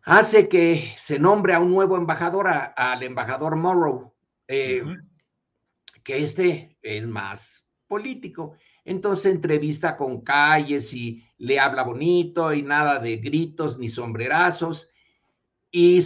hace 0.04 0.48
que 0.48 0.94
se 0.98 1.20
nombre 1.20 1.54
a 1.54 1.60
un 1.60 1.72
nuevo 1.72 1.98
embajador, 1.98 2.48
al 2.48 3.04
embajador 3.04 3.56
Morrow, 3.56 4.14
eh, 4.48 4.84
que 6.04 6.20
este 6.20 6.78
es 6.82 7.06
más 7.08 7.68
político. 7.88 8.56
Entonces 8.84 9.34
entrevista 9.34 9.98
con 9.98 10.22
calles 10.22 10.94
y 10.94 11.25
le 11.38 11.60
habla 11.60 11.84
bonito 11.84 12.54
y 12.54 12.62
nada 12.62 13.00
de 13.00 13.18
gritos 13.18 13.78
ni 13.78 13.90
sombrerazos. 13.90 14.92
Y 15.72 16.02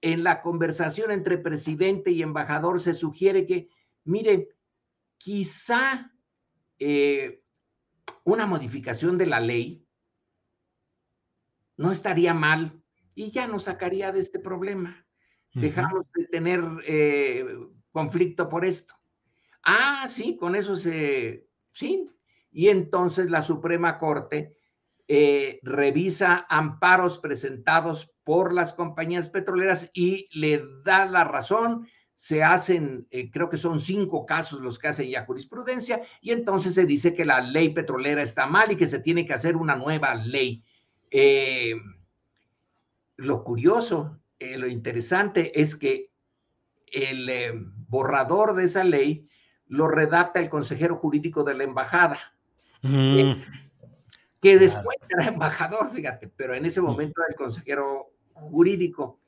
en 0.00 0.24
la 0.24 0.40
conversación 0.40 1.10
entre 1.10 1.38
presidente 1.38 2.10
y 2.10 2.22
embajador 2.22 2.80
se 2.80 2.94
sugiere 2.94 3.46
que, 3.46 3.68
mire, 4.04 4.48
quizá 5.16 6.12
eh, 6.78 7.44
una 8.24 8.46
modificación 8.46 9.16
de 9.18 9.26
la 9.26 9.40
ley 9.40 9.86
no 11.76 11.92
estaría 11.92 12.34
mal 12.34 12.82
y 13.14 13.30
ya 13.30 13.46
nos 13.46 13.64
sacaría 13.64 14.10
de 14.12 14.20
este 14.20 14.38
problema. 14.38 15.06
Dejamos 15.54 16.06
de 16.14 16.26
tener 16.26 16.64
eh, 16.86 17.44
conflicto 17.90 18.48
por 18.48 18.64
esto. 18.64 18.94
Ah, 19.62 20.06
sí, 20.08 20.36
con 20.36 20.56
eso 20.56 20.76
se, 20.76 21.46
sí. 21.72 22.08
Y 22.50 22.68
entonces 22.68 23.30
la 23.30 23.42
Suprema 23.42 23.98
Corte 23.98 24.56
eh, 25.14 25.60
revisa 25.62 26.46
amparos 26.48 27.18
presentados 27.18 28.10
por 28.24 28.54
las 28.54 28.72
compañías 28.72 29.28
petroleras 29.28 29.90
y 29.92 30.26
le 30.32 30.62
da 30.86 31.04
la 31.04 31.22
razón 31.24 31.86
se 32.14 32.42
hacen, 32.42 33.06
eh, 33.10 33.30
creo 33.30 33.50
que 33.50 33.58
son 33.58 33.78
cinco 33.78 34.24
casos 34.24 34.62
los 34.62 34.78
que 34.78 34.88
hacen 34.88 35.10
ya 35.10 35.26
jurisprudencia, 35.26 36.00
y 36.22 36.30
entonces 36.30 36.72
se 36.72 36.86
dice 36.86 37.12
que 37.12 37.26
la 37.26 37.42
ley 37.42 37.74
petrolera 37.74 38.22
está 38.22 38.46
mal 38.46 38.72
y 38.72 38.76
que 38.76 38.86
se 38.86 39.00
tiene 39.00 39.26
que 39.26 39.34
hacer 39.34 39.54
una 39.54 39.76
nueva 39.76 40.14
ley. 40.14 40.64
Eh, 41.10 41.74
lo 43.16 43.44
curioso, 43.44 44.18
lo 44.40 44.66
interesante 44.66 45.60
es 45.60 45.76
que 45.76 46.10
el 46.86 47.66
borrador 47.86 48.54
de 48.54 48.64
esa 48.64 48.82
ley 48.82 49.28
lo 49.66 49.88
redacta 49.88 50.40
el 50.40 50.48
consejero 50.48 50.96
jurídico 50.96 51.44
de 51.44 51.52
la 51.52 51.64
embajada, 51.64 52.18
mm. 52.80 53.32
Que 54.42 54.58
después 54.58 54.98
era 55.08 55.28
embajador, 55.28 55.92
fíjate, 55.94 56.28
pero 56.36 56.54
en 56.54 56.66
ese 56.66 56.80
momento 56.80 57.22
era 57.22 57.30
el 57.30 57.36
consejero 57.36 58.10
jurídico. 58.34 59.20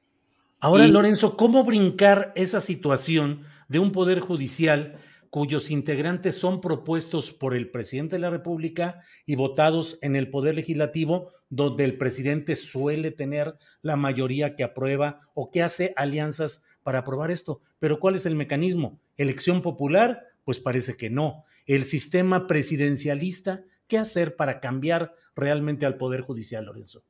Ahora, 0.60 0.88
Lorenzo, 0.88 1.36
¿cómo 1.36 1.64
brincar 1.64 2.32
esa 2.34 2.60
situación 2.60 3.44
de 3.68 3.78
un 3.78 3.92
poder 3.92 4.20
judicial 4.20 4.98
cuyos 5.30 5.70
integrantes 5.70 6.36
son 6.36 6.60
propuestos 6.60 7.32
por 7.32 7.54
el 7.54 7.70
presidente 7.70 8.16
de 8.16 8.20
la 8.20 8.30
República 8.30 9.00
y 9.26 9.34
votados 9.34 9.98
en 10.00 10.14
el 10.14 10.30
Poder 10.30 10.54
Legislativo, 10.54 11.28
donde 11.48 11.84
el 11.84 11.98
presidente 11.98 12.54
suele 12.54 13.10
tener 13.10 13.56
la 13.82 13.96
mayoría 13.96 14.54
que 14.54 14.62
aprueba 14.62 15.20
o 15.34 15.50
que 15.50 15.62
hace 15.62 15.92
alianzas 15.96 16.64
para 16.84 17.00
aprobar 17.00 17.32
esto. 17.32 17.60
Pero 17.80 17.98
¿cuál 17.98 18.14
es 18.14 18.26
el 18.26 18.36
mecanismo? 18.36 19.00
¿Elección 19.16 19.60
popular? 19.60 20.22
Pues 20.44 20.60
parece 20.60 20.96
que 20.96 21.10
no. 21.10 21.44
¿El 21.66 21.82
sistema 21.82 22.46
presidencialista? 22.46 23.64
¿Qué 23.87 23.99
hacer 23.99 24.37
para 24.37 24.61
cambiar 24.61 25.14
realmente 25.35 25.87
al 25.87 25.97
Poder 25.97 26.22
Judicial, 26.22 26.64
Lorenzo? 26.64 27.05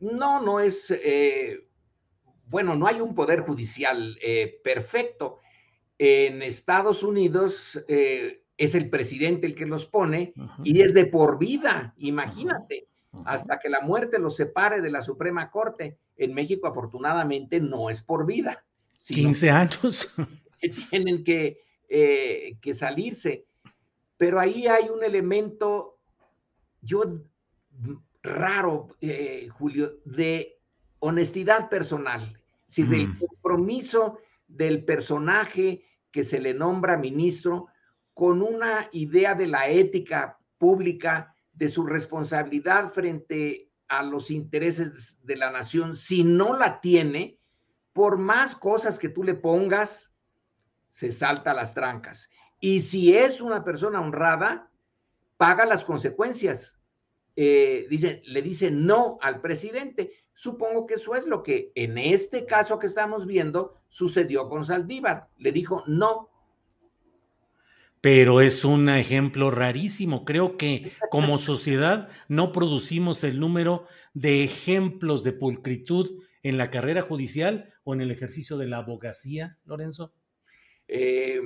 No, 0.00 0.42
no 0.42 0.60
es, 0.60 0.90
eh, 0.90 1.68
bueno, 2.46 2.74
no 2.74 2.86
hay 2.86 3.00
un 3.00 3.14
Poder 3.14 3.40
Judicial 3.40 4.18
eh, 4.22 4.60
perfecto 4.62 5.40
en 5.98 6.42
Estados 6.42 7.02
Unidos 7.02 7.82
eh, 7.88 8.42
es 8.58 8.74
el 8.74 8.90
presidente 8.90 9.46
el 9.46 9.54
que 9.54 9.66
los 9.66 9.86
pone 9.86 10.34
y 10.62 10.80
es 10.82 10.92
de 10.92 11.06
por 11.06 11.38
vida, 11.38 11.94
imagínate, 11.96 12.88
hasta 13.24 13.58
que 13.58 13.70
la 13.70 13.80
muerte 13.80 14.18
los 14.18 14.36
separe 14.36 14.82
de 14.82 14.90
la 14.90 15.00
Suprema 15.00 15.50
Corte. 15.50 15.98
En 16.18 16.34
México, 16.34 16.66
afortunadamente, 16.66 17.60
no 17.60 17.90
es 17.90 18.00
por 18.02 18.26
vida. 18.26 18.64
15 19.06 19.50
años. 19.50 20.14
tienen 20.90 21.24
que, 21.24 21.60
que 21.88 22.74
salirse. 22.74 23.46
Pero 24.16 24.40
ahí 24.40 24.66
hay 24.66 24.88
un 24.88 25.04
elemento, 25.04 25.95
yo, 26.86 27.02
raro, 28.22 28.88
eh, 29.00 29.48
Julio, 29.50 29.98
de 30.04 30.58
honestidad 31.00 31.68
personal, 31.68 32.40
si 32.66 32.84
del 32.84 33.18
compromiso 33.18 34.18
del 34.48 34.84
personaje 34.84 35.84
que 36.10 36.24
se 36.24 36.40
le 36.40 36.54
nombra 36.54 36.96
ministro 36.96 37.68
con 38.14 38.40
una 38.40 38.88
idea 38.92 39.34
de 39.34 39.46
la 39.46 39.68
ética 39.68 40.38
pública, 40.58 41.34
de 41.52 41.68
su 41.68 41.84
responsabilidad 41.84 42.92
frente 42.92 43.70
a 43.88 44.02
los 44.02 44.30
intereses 44.30 45.18
de 45.22 45.36
la 45.36 45.50
nación, 45.50 45.94
si 45.94 46.24
no 46.24 46.56
la 46.56 46.80
tiene, 46.80 47.38
por 47.92 48.18
más 48.18 48.54
cosas 48.54 48.98
que 48.98 49.08
tú 49.08 49.22
le 49.22 49.34
pongas, 49.34 50.12
se 50.88 51.12
salta 51.12 51.54
las 51.54 51.74
trancas. 51.74 52.28
Y 52.60 52.80
si 52.80 53.16
es 53.16 53.40
una 53.40 53.64
persona 53.64 54.00
honrada, 54.00 54.70
paga 55.36 55.66
las 55.66 55.84
consecuencias. 55.84 56.75
Eh, 57.36 57.86
dice, 57.90 58.22
le 58.24 58.40
dice 58.42 58.70
no 58.70 59.18
al 59.20 59.40
presidente. 59.40 60.12
Supongo 60.32 60.86
que 60.86 60.94
eso 60.94 61.14
es 61.14 61.26
lo 61.26 61.42
que 61.42 61.70
en 61.74 61.98
este 61.98 62.46
caso 62.46 62.78
que 62.78 62.86
estamos 62.86 63.26
viendo 63.26 63.74
sucedió 63.88 64.48
con 64.48 64.64
Saldívar. 64.64 65.28
Le 65.36 65.52
dijo 65.52 65.84
no. 65.86 66.30
Pero 68.00 68.40
es 68.40 68.64
un 68.64 68.88
ejemplo 68.88 69.50
rarísimo. 69.50 70.24
Creo 70.24 70.56
que 70.56 70.92
como 71.10 71.38
sociedad 71.38 72.08
no 72.28 72.52
producimos 72.52 73.24
el 73.24 73.40
número 73.40 73.86
de 74.14 74.44
ejemplos 74.44 75.24
de 75.24 75.32
pulcritud 75.32 76.22
en 76.42 76.58
la 76.58 76.70
carrera 76.70 77.02
judicial 77.02 77.74
o 77.84 77.94
en 77.94 78.00
el 78.00 78.10
ejercicio 78.10 78.56
de 78.56 78.68
la 78.68 78.78
abogacía, 78.78 79.58
Lorenzo. 79.64 80.14
Eh, 80.88 81.40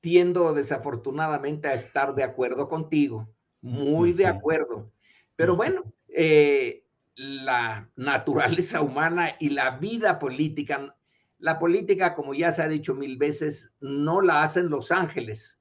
tiendo 0.00 0.54
desafortunadamente 0.54 1.68
a 1.68 1.74
estar 1.74 2.14
de 2.14 2.24
acuerdo 2.24 2.68
contigo, 2.68 3.28
muy 3.60 4.12
de 4.12 4.26
acuerdo. 4.26 4.90
Pero 5.36 5.56
bueno, 5.56 5.84
eh, 6.08 6.84
la 7.14 7.90
naturaleza 7.96 8.82
humana 8.82 9.36
y 9.38 9.50
la 9.50 9.78
vida 9.78 10.18
política. 10.18 10.94
La 11.38 11.58
política, 11.58 12.14
como 12.14 12.34
ya 12.34 12.50
se 12.50 12.62
ha 12.62 12.68
dicho 12.68 12.94
mil 12.94 13.16
veces, 13.16 13.72
no 13.80 14.20
la 14.20 14.42
hacen 14.42 14.68
los 14.70 14.90
ángeles. 14.90 15.60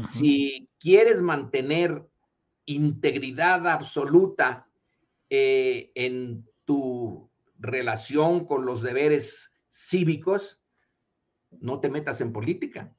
Si 0.00 0.68
quieres 0.78 1.22
mantener 1.22 2.06
integridad 2.66 3.66
absoluta 3.66 4.68
eh, 5.30 5.90
en 5.94 6.46
tu 6.66 7.28
relación 7.58 8.44
con 8.46 8.64
los 8.64 8.82
deberes 8.82 9.50
cívicos, 9.70 10.60
no 11.60 11.80
te 11.80 11.88
metas 11.88 12.20
en 12.20 12.32
política. 12.32 12.94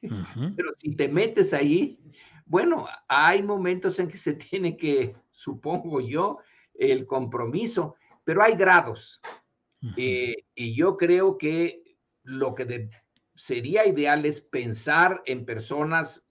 Pero 0.00 0.70
si 0.76 0.96
te 0.96 1.08
metes 1.08 1.52
ahí, 1.52 1.98
bueno, 2.46 2.86
hay 3.08 3.42
momentos 3.42 3.98
en 3.98 4.08
que 4.08 4.18
se 4.18 4.34
tiene 4.34 4.76
que, 4.76 5.14
supongo 5.30 6.00
yo, 6.00 6.38
el 6.74 7.06
compromiso, 7.06 7.96
pero 8.24 8.42
hay 8.42 8.54
grados. 8.54 9.20
Eh, 9.98 10.44
y 10.54 10.74
yo 10.74 10.96
creo 10.96 11.36
que 11.36 11.96
lo 12.22 12.54
que 12.54 12.88
sería 13.34 13.86
ideal 13.86 14.24
es 14.24 14.40
pensar 14.40 15.22
en 15.26 15.44
personas 15.44 16.24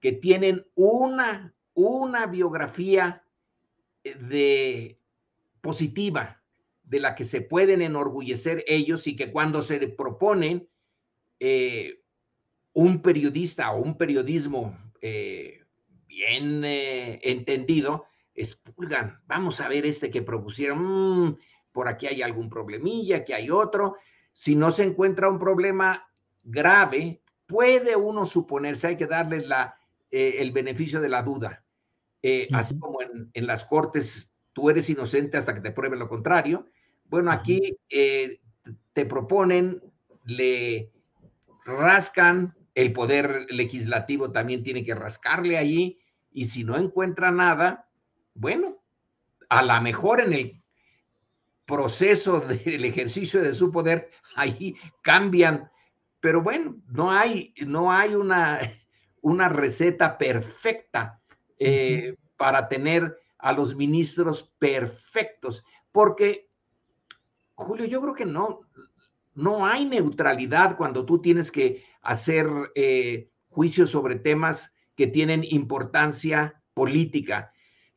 que 0.00 0.12
tienen 0.12 0.66
una, 0.74 1.54
una 1.72 2.26
biografía 2.26 3.24
eh, 4.04 4.14
de 4.16 4.98
positiva, 5.62 6.42
de 6.82 7.00
la 7.00 7.14
que 7.14 7.24
se 7.24 7.40
pueden 7.40 7.80
enorgullecer 7.80 8.62
ellos 8.66 9.06
y 9.06 9.16
que 9.16 9.32
cuando 9.32 9.62
se 9.62 9.88
proponen 9.88 10.68
eh, 11.40 12.02
un 12.74 13.00
periodista 13.00 13.72
o 13.72 13.80
un 13.80 13.96
periodismo 13.96 14.76
bien 16.06 16.62
entendido, 16.64 18.06
expulgan. 18.34 19.20
Vamos 19.26 19.60
a 19.60 19.68
ver 19.68 19.86
este 19.86 20.10
que 20.10 20.22
propusieron. 20.22 21.28
Mm, 21.28 21.36
por 21.72 21.88
aquí 21.88 22.06
hay 22.06 22.22
algún 22.22 22.48
problemilla, 22.48 23.24
que 23.24 23.34
hay 23.34 23.50
otro. 23.50 23.96
Si 24.32 24.54
no 24.54 24.70
se 24.70 24.84
encuentra 24.84 25.28
un 25.28 25.38
problema 25.38 26.08
grave, 26.42 27.22
puede 27.46 27.96
uno 27.96 28.26
suponerse, 28.26 28.88
hay 28.88 28.96
que 28.96 29.06
darle 29.06 29.46
la, 29.46 29.76
eh, 30.10 30.36
el 30.38 30.52
beneficio 30.52 31.00
de 31.00 31.08
la 31.08 31.22
duda. 31.22 31.64
Eh, 32.22 32.48
así 32.52 32.78
como 32.78 33.00
en, 33.02 33.46
las 33.46 33.64
cortes 33.64 34.32
tú 34.52 34.70
eres 34.70 34.88
inocente 34.88 35.36
hasta 35.36 35.54
que 35.54 35.60
te 35.60 35.72
prueben 35.72 35.98
lo 35.98 36.08
contrario. 36.08 36.68
Bueno, 37.04 37.30
aquí 37.30 37.76
eh, 37.90 38.40
te 38.92 39.04
proponen, 39.04 39.82
le 40.24 40.90
rascan, 41.66 42.56
el 42.74 42.92
poder 42.92 43.46
legislativo 43.50 44.32
también 44.32 44.62
tiene 44.62 44.84
que 44.84 44.94
rascarle 44.94 45.58
allí, 45.58 46.00
y 46.32 46.46
si 46.46 46.64
no 46.64 46.76
encuentra 46.76 47.30
nada, 47.30 47.88
bueno, 48.34 48.82
a 49.48 49.62
lo 49.62 49.80
mejor 49.80 50.20
en 50.20 50.32
el 50.32 50.62
proceso 51.64 52.40
del 52.40 52.84
ejercicio 52.84 53.40
de 53.40 53.54
su 53.54 53.70
poder, 53.70 54.10
ahí 54.34 54.74
cambian, 55.02 55.70
pero 56.20 56.42
bueno, 56.42 56.76
no 56.88 57.10
hay, 57.10 57.54
no 57.66 57.92
hay 57.92 58.14
una, 58.14 58.60
una 59.22 59.48
receta 59.48 60.18
perfecta 60.18 61.20
eh, 61.58 62.16
para 62.36 62.68
tener 62.68 63.16
a 63.38 63.52
los 63.52 63.76
ministros 63.76 64.52
perfectos, 64.58 65.64
porque, 65.92 66.50
Julio, 67.54 67.86
yo 67.86 68.00
creo 68.00 68.14
que 68.14 68.26
no, 68.26 68.62
no 69.34 69.66
hay 69.66 69.84
neutralidad 69.84 70.76
cuando 70.76 71.04
tú 71.04 71.20
tienes 71.20 71.52
que 71.52 71.84
hacer 72.04 72.48
eh, 72.74 73.30
juicios 73.48 73.90
sobre 73.90 74.16
temas 74.16 74.72
que 74.96 75.06
tienen 75.06 75.44
importancia 75.44 76.62
política 76.74 77.52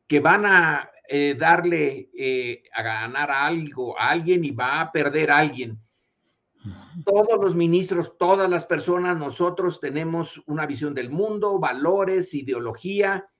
que 0.06 0.20
van 0.20 0.46
a 0.46 0.90
eh, 1.06 1.36
darle 1.38 2.10
eh, 2.14 2.64
a 2.74 2.82
ganar 2.82 3.30
algo 3.30 3.98
a 3.98 4.10
alguien 4.10 4.44
y 4.44 4.50
va 4.50 4.80
a 4.80 4.92
perder 4.92 5.30
a 5.30 5.38
alguien. 5.38 5.78
Todos 7.04 7.38
los 7.40 7.54
ministros, 7.54 8.18
todas 8.18 8.50
las 8.50 8.66
personas, 8.66 9.16
nosotros 9.16 9.80
tenemos 9.80 10.42
una 10.46 10.66
visión 10.66 10.92
del 10.94 11.08
mundo, 11.08 11.58
valores, 11.58 12.34
ideología, 12.34 13.30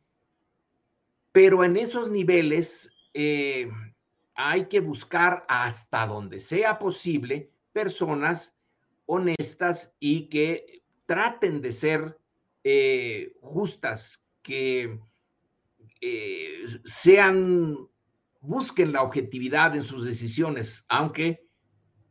pero 1.33 1.64
en 1.64 1.77
esos 1.77 2.11
niveles 2.11 2.91
eh, 3.12 3.71
hay 4.35 4.66
que 4.66 4.81
buscar 4.81 5.45
hasta 5.49 6.07
donde 6.07 6.41
sea 6.41 6.79
posible 6.79 7.51
personas 7.73 8.55
honestas 9.09 9.93
y 9.99 10.29
que 10.29 10.83
traten 11.07 11.61
de 11.63 11.73
ser 11.73 12.19
justas, 13.41 14.23
que 14.43 15.01
eh, 16.01 16.65
sean, 16.85 17.77
busquen 18.41 18.93
la 18.93 19.03
objetividad 19.03 19.75
en 19.75 19.83
sus 19.83 20.05
decisiones, 20.05 20.85
aunque 20.89 21.47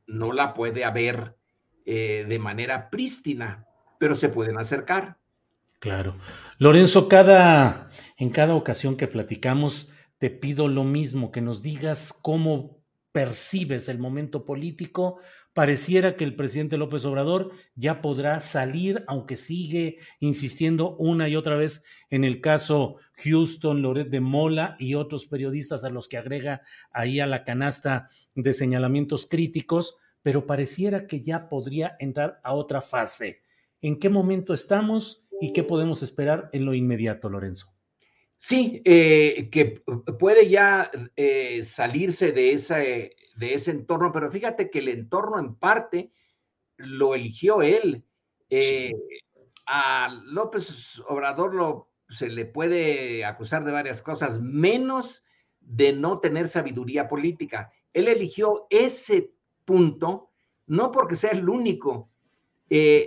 no 0.08 0.34
la 0.34 0.54
puede 0.54 0.84
haber 0.84 1.38
eh, 1.86 2.26
de 2.28 2.40
manera 2.40 2.90
prístina, 2.90 3.66
pero 4.00 4.16
se 4.16 4.30
pueden 4.30 4.58
acercar. 4.58 5.18
Claro. 5.80 6.16
Lorenzo, 6.58 7.08
cada, 7.08 7.92
en 8.18 8.30
cada 8.30 8.56
ocasión 8.56 8.98
que 8.98 9.08
platicamos, 9.08 9.92
te 10.18 10.30
pido 10.30 10.68
lo 10.68 10.84
mismo, 10.84 11.32
que 11.32 11.42
nos 11.42 11.62
digas 11.62 12.14
cómo 12.22 12.84
percibes 13.12 13.88
el 13.88 14.00
momento 14.00 14.44
político, 14.44 15.20
pareciera 15.58 16.16
que 16.16 16.24
el 16.24 16.36
presidente 16.36 16.78
López 16.78 17.04
Obrador 17.04 17.50
ya 17.74 18.00
podrá 18.00 18.42
salir, 18.42 19.04
aunque 19.08 19.38
sigue 19.38 19.98
insistiendo 20.20 20.96
una 20.98 21.30
y 21.30 21.36
otra 21.36 21.56
vez 21.56 21.84
en 22.12 22.24
el 22.24 22.42
caso 22.42 22.98
Houston, 23.24 23.82
Loret 23.82 24.10
de 24.10 24.20
Mola 24.20 24.76
y 24.78 24.94
otros 24.94 25.26
periodistas 25.26 25.84
a 25.84 25.90
los 25.90 26.08
que 26.08 26.18
agrega 26.18 26.62
ahí 26.92 27.20
a 27.20 27.26
la 27.26 27.44
canasta 27.44 28.08
de 28.36 28.54
señalamientos 28.54 29.26
críticos, 29.26 29.98
pero 30.22 30.46
pareciera 30.46 31.08
que 31.08 31.24
ya 31.24 31.50
podría 31.50 31.96
entrar 31.98 32.40
a 32.44 32.54
otra 32.54 32.80
fase. 32.80 33.42
¿En 33.82 33.98
qué 33.98 34.10
momento 34.10 34.54
estamos 34.54 35.26
y 35.42 35.54
qué 35.54 35.64
podemos 35.64 36.04
esperar 36.04 36.52
en 36.54 36.66
lo 36.66 36.76
inmediato, 36.76 37.32
Lorenzo? 37.32 37.74
Sí, 38.36 38.84
eh, 38.86 39.50
que 39.52 39.82
puede 40.20 40.50
ya 40.50 40.92
eh, 41.16 41.64
salirse 41.64 42.32
de, 42.32 42.54
esa, 42.54 42.78
de 43.38 43.54
ese 43.54 43.72
entorno, 43.72 44.12
pero 44.12 44.32
fíjate 44.32 44.70
que 44.70 44.80
el 44.80 44.90
entorno 44.90 45.40
en 45.40 45.56
parte 45.56 46.12
lo 46.78 47.16
eligió 47.16 47.62
él. 47.62 48.04
Eh, 48.50 48.92
a 49.66 50.22
López 50.26 51.02
Obrador 51.08 51.54
lo, 51.54 51.92
se 52.10 52.30
le 52.30 52.46
puede 52.46 53.26
acusar 53.26 53.64
de 53.64 53.72
varias 53.72 54.02
cosas, 54.02 54.42
menos 54.42 55.24
de 55.60 55.94
no 55.94 56.20
tener 56.20 56.48
sabiduría 56.48 57.08
política. 57.08 57.72
Él 57.94 58.08
eligió 58.08 58.68
ese 58.70 59.34
punto 59.66 60.32
no 60.68 60.92
porque 60.92 61.16
sea 61.16 61.32
el 61.32 61.48
único, 61.50 62.10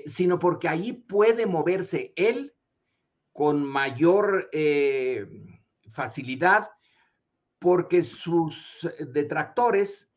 sino 0.06 0.38
porque 0.38 0.68
ahí 0.68 0.92
puede 0.92 1.46
moverse 1.46 2.12
él 2.16 2.54
con 3.32 3.64
mayor 3.64 4.48
eh, 4.52 5.26
facilidad 5.88 6.68
porque 7.58 8.02
sus 8.02 8.88
detractores 9.12 10.09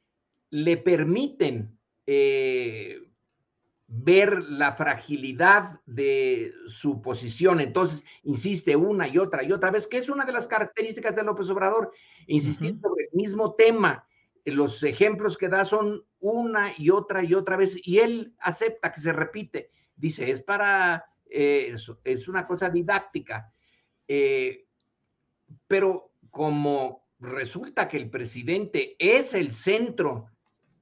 le 0.54 0.78
permiten 0.78 1.80
eh, 2.06 3.01
ver 3.88 4.43
la 4.43 4.74
fragilidad 4.74 5.80
de 5.88 6.54
su 6.68 7.01
posición. 7.01 7.60
Entonces, 7.60 8.06
insiste 8.22 8.76
una 8.76 9.08
y 9.08 9.18
otra 9.18 9.43
y 9.43 9.51
otra 9.51 9.72
vez, 9.72 9.88
que 9.88 9.97
es 9.97 10.10
una 10.10 10.26
de 10.26 10.32
las 10.32 10.45
características 10.45 11.16
de 11.16 11.24
López 11.24 11.49
Obrador, 11.49 11.91
insistir 12.28 12.78
sobre 12.80 13.06
el 13.06 13.10
mismo 13.14 13.56
tema. 13.56 14.06
Los 14.45 14.84
ejemplos 14.84 15.39
que 15.39 15.49
da 15.49 15.66
son 15.66 16.04
una 16.20 16.72
y 16.78 16.91
otra 16.91 17.24
y 17.24 17.34
otra 17.34 17.58
vez, 17.58 17.76
y 17.84 17.97
él 17.97 18.36
acepta 18.38 18.93
que 18.93 19.01
se 19.01 19.12
repite. 19.12 19.72
Dice, 19.95 20.30
es 20.30 20.43
para 20.43 21.04
eh, 21.32 21.76
es, 22.04 22.28
una 22.28 22.45
cosa 22.45 22.70
didáctica. 22.70 23.51
Eh, 24.08 24.68
pero 25.66 26.12
como 26.30 27.08
resulta 27.18 27.88
que 27.88 27.97
el 27.97 28.12
presidente 28.12 28.95
es 28.99 29.34
el 29.34 29.51
centro 29.51 30.28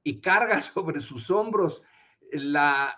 y 0.04 0.20
carga 0.20 0.60
sobre 0.74 1.00
sus 1.00 1.30
hombros 1.30 1.82
la, 2.32 2.96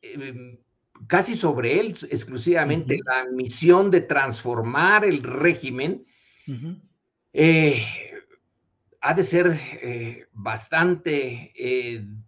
em, 0.00 0.58
casi 1.06 1.34
sobre 1.34 1.80
él 1.80 1.96
exclusivamente, 2.10 2.98
la 3.04 3.24
misión 3.30 3.90
de 3.90 4.02
transformar 4.02 5.04
el 5.04 5.22
régimen, 5.22 6.06
eh, 7.32 7.86
ha 9.00 9.14
de 9.14 9.24
ser 9.24 10.28
bastante 10.32 11.52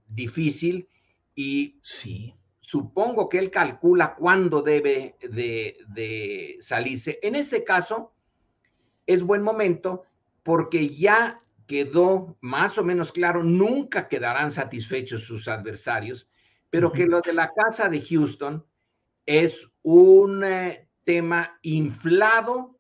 difícil 0.07 0.89
y 1.35 1.79
sí. 1.83 2.35
supongo 2.61 3.29
que 3.29 3.39
él 3.39 3.51
calcula 3.51 4.15
cuándo 4.15 4.63
debe 4.63 5.17
de, 5.21 6.57
salirse. 6.61 7.19
En 7.23 7.35
este 7.35 7.65
caso, 7.65 8.13
es 9.07 9.23
buen 9.23 9.43
momento 9.43 10.05
porque 10.43 10.89
ya 10.89 11.43
quedó 11.67 12.37
más 12.41 12.79
o 12.79 12.85
menos 12.85 13.12
claro, 13.12 13.43
nunca 13.43 14.09
quedarán 14.09 14.51
satisfechos 14.51 15.25
sus 15.25 15.49
adversarios, 15.49 16.29
pero 16.71 16.93
que 16.93 17.07
lo 17.07 17.21
de 17.21 17.33
la 17.33 17.53
casa 17.53 17.89
de 17.89 18.01
Houston 18.01 18.65
es 19.27 19.71
un 19.83 20.45
eh, 20.45 20.89
tema 21.05 21.59
inflado 21.62 22.79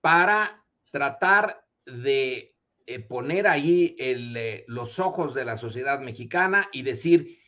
para 0.00 0.64
tratar 0.90 1.64
de 1.84 2.54
eh, 2.86 3.00
poner 3.00 3.46
ahí 3.46 3.96
eh, 3.98 4.64
los 4.68 4.98
ojos 4.98 5.34
de 5.34 5.44
la 5.44 5.56
sociedad 5.56 6.00
mexicana 6.00 6.68
y 6.72 6.82
decir, 6.82 7.38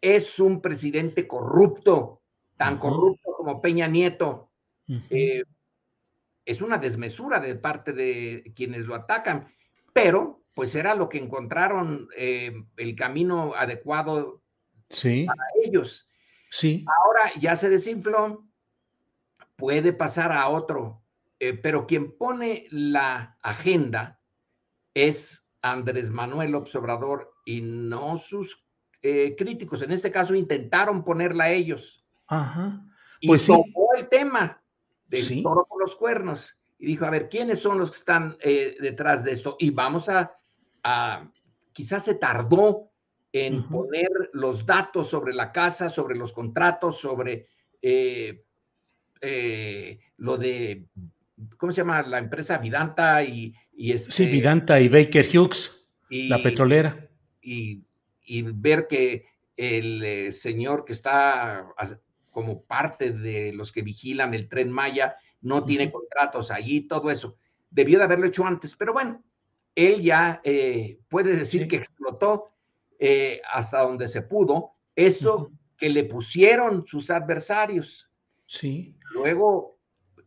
es 0.00 0.40
un 0.40 0.60
presidente 0.60 1.26
corrupto, 1.26 2.22
tan 2.56 2.78
corrupto 2.78 3.32
como 3.36 3.60
Peña 3.60 3.86
Nieto. 3.86 4.50
Es 6.44 6.62
una 6.62 6.78
desmesura 6.78 7.40
de 7.40 7.56
parte 7.56 7.92
de 7.92 8.52
quienes 8.54 8.86
lo 8.86 8.94
atacan, 8.94 9.48
pero 9.96 10.44
pues 10.52 10.74
era 10.74 10.94
lo 10.94 11.08
que 11.08 11.16
encontraron 11.16 12.10
eh, 12.18 12.52
el 12.76 12.94
camino 12.96 13.54
adecuado 13.54 14.42
para 14.90 15.44
ellos. 15.64 16.10
Sí. 16.50 16.84
Ahora 17.02 17.32
ya 17.40 17.56
se 17.56 17.70
desinfló, 17.70 18.44
puede 19.56 19.94
pasar 19.94 20.32
a 20.32 20.48
otro, 20.48 21.02
eh, 21.40 21.54
pero 21.54 21.86
quien 21.86 22.14
pone 22.14 22.66
la 22.70 23.38
agenda 23.40 24.20
es 24.92 25.42
Andrés 25.62 26.10
Manuel 26.10 26.54
Observador 26.54 27.32
y 27.46 27.62
no 27.62 28.18
sus 28.18 28.66
eh, 29.00 29.34
críticos, 29.36 29.80
en 29.80 29.92
este 29.92 30.10
caso 30.10 30.34
intentaron 30.34 31.04
ponerla 31.04 31.44
a 31.44 31.52
ellos. 31.52 32.04
Ajá. 32.26 32.84
Pues 33.26 33.44
y 33.44 33.46
tomó 33.46 33.94
el 33.96 34.10
tema 34.10 34.62
del 35.06 35.42
toro 35.42 35.66
por 35.66 35.80
los 35.80 35.96
cuernos 35.96 36.55
y 36.78 36.86
dijo, 36.86 37.04
a 37.04 37.10
ver, 37.10 37.28
¿quiénes 37.28 37.60
son 37.60 37.78
los 37.78 37.90
que 37.90 37.98
están 37.98 38.36
eh, 38.40 38.76
detrás 38.80 39.24
de 39.24 39.32
esto? 39.32 39.56
Y 39.58 39.70
vamos 39.70 40.08
a, 40.08 40.38
quizás 41.72 42.04
se 42.04 42.14
tardó 42.14 42.90
en 43.32 43.68
poner 43.68 44.08
los 44.32 44.64
datos 44.64 45.08
sobre 45.08 45.34
la 45.34 45.52
casa, 45.52 45.90
sobre 45.90 46.16
los 46.16 46.32
contratos, 46.32 46.98
sobre 46.98 47.48
eh, 47.82 48.42
lo 50.18 50.36
de, 50.38 50.86
¿cómo 51.56 51.72
se 51.72 51.78
llama? 51.78 52.02
La 52.02 52.18
empresa 52.18 52.58
Vidanta 52.58 53.22
y... 53.24 53.54
y 53.74 53.92
este, 53.92 54.12
sí, 54.12 54.26
Vidanta 54.26 54.80
y 54.80 54.88
Baker 54.88 55.26
Hughes, 55.26 55.86
la 56.08 56.42
petrolera. 56.42 57.08
Y 57.42 57.86
y 58.26 58.42
ver 58.42 58.88
que 58.88 59.26
el 59.56 60.02
eh, 60.02 60.32
señor 60.32 60.84
que 60.84 60.92
está 60.92 61.66
como 62.30 62.62
parte 62.62 63.12
de 63.12 63.52
los 63.54 63.72
que 63.72 63.82
vigilan 63.82 64.34
el 64.34 64.48
tren 64.48 64.70
Maya 64.70 65.16
no 65.40 65.64
tiene 65.64 65.90
contratos 65.90 66.50
allí, 66.50 66.82
todo 66.82 67.10
eso. 67.10 67.36
Debió 67.70 67.98
de 67.98 68.04
haberlo 68.04 68.26
hecho 68.26 68.44
antes, 68.44 68.74
pero 68.74 68.92
bueno, 68.92 69.22
él 69.74 70.02
ya 70.02 70.40
eh, 70.44 70.98
puede 71.08 71.36
decir 71.36 71.68
que 71.68 71.76
explotó 71.76 72.50
eh, 72.98 73.40
hasta 73.52 73.82
donde 73.82 74.08
se 74.08 74.22
pudo 74.22 74.72
eso 74.94 75.52
que 75.76 75.90
le 75.90 76.04
pusieron 76.04 76.86
sus 76.86 77.10
adversarios. 77.10 78.10
Sí. 78.46 78.96
Luego, 79.12 79.78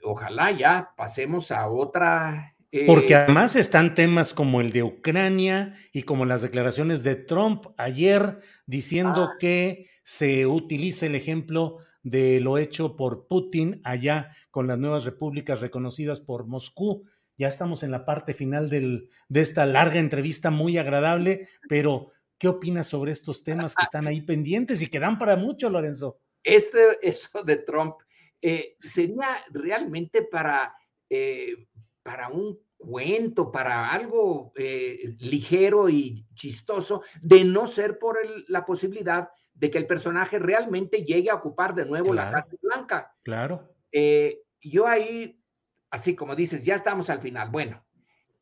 ojalá 0.03 0.51
ya 0.51 0.93
pasemos 0.95 1.51
a 1.51 1.67
otra 1.69 2.55
porque 2.85 3.13
eh, 3.13 3.15
además 3.15 3.55
están 3.55 3.95
temas 3.95 4.33
como 4.33 4.61
el 4.61 4.71
de 4.71 4.83
Ucrania 4.83 5.75
y 5.91 6.03
como 6.03 6.25
las 6.25 6.43
declaraciones 6.43 7.01
de 7.03 7.15
Trump 7.15 7.65
ayer 7.77 8.41
diciendo 8.67 9.29
ah. 9.31 9.37
que 9.39 9.87
se 10.03 10.45
utilice 10.45 11.07
el 11.07 11.15
ejemplo 11.15 11.77
de 12.03 12.39
lo 12.39 12.57
hecho 12.57 12.95
por 12.95 13.27
Putin 13.27 13.81
allá 13.83 14.33
con 14.51 14.67
las 14.67 14.77
nuevas 14.77 15.05
repúblicas 15.05 15.61
reconocidas 15.61 16.19
por 16.19 16.47
Moscú. 16.47 17.05
Ya 17.37 17.47
estamos 17.47 17.83
en 17.83 17.91
la 17.91 18.05
parte 18.05 18.33
final 18.33 18.69
del, 18.69 19.09
de 19.27 19.41
esta 19.41 19.65
larga 19.65 19.99
entrevista 19.99 20.49
muy 20.51 20.77
agradable, 20.77 21.47
pero 21.67 22.11
¿qué 22.37 22.47
opinas 22.47 22.87
sobre 22.87 23.11
estos 23.11 23.43
temas 23.43 23.75
que 23.75 23.83
están 23.83 24.07
ahí 24.07 24.21
pendientes 24.21 24.81
y 24.81 24.89
que 24.89 24.99
dan 24.99 25.17
para 25.17 25.35
mucho, 25.35 25.69
Lorenzo? 25.69 26.19
Este, 26.43 26.97
eso 27.01 27.43
de 27.43 27.57
Trump 27.57 27.95
eh, 28.41 28.75
sería 28.79 29.43
realmente 29.51 30.21
para 30.23 30.73
eh, 31.09 31.67
para 32.03 32.29
un 32.29 32.59
cuento, 32.77 33.51
para 33.51 33.91
algo 33.91 34.53
eh, 34.55 35.15
ligero 35.19 35.89
y 35.89 36.25
chistoso, 36.33 37.03
de 37.21 37.43
no 37.43 37.67
ser 37.67 37.99
por 37.99 38.17
la 38.47 38.65
posibilidad 38.65 39.29
de 39.59 39.69
que 39.69 39.77
el 39.77 39.87
personaje 39.87 40.39
realmente 40.39 41.03
llegue 41.03 41.29
a 41.29 41.35
ocupar 41.35 41.75
de 41.75 41.85
nuevo 41.85 42.13
la 42.13 42.31
Casa 42.31 42.47
Blanca. 42.61 43.13
Claro. 43.23 43.75
Eh, 43.91 44.39
yo 44.61 44.87
ahí, 44.87 45.43
así 45.89 46.15
como 46.15 46.35
dices, 46.35 46.63
ya 46.63 46.75
estamos 46.75 47.09
al 47.09 47.19
final. 47.19 47.49
Bueno, 47.49 47.85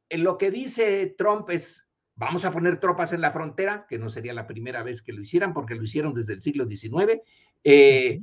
en 0.10 0.24
lo 0.24 0.38
que 0.38 0.52
dice 0.52 1.16
Trump 1.18 1.50
es, 1.50 1.84
vamos 2.16 2.46
a 2.46 2.52
poner 2.52 2.80
tropas 2.80 3.14
en 3.14 3.22
la 3.22 3.32
frontera, 3.32 3.88
que 3.90 3.98
no 3.98 4.10
sería 4.10 4.34
la 4.34 4.46
primera 4.46 4.84
vez 4.84 5.02
que 5.02 5.12
lo 5.12 5.22
hicieran, 5.22 5.54
porque 5.56 5.74
lo 5.74 5.84
hicieron 5.84 6.14
desde 6.14 6.34
el 6.34 6.42
siglo 6.44 6.66
XIX. 6.66 7.20
Eh, 7.64 8.22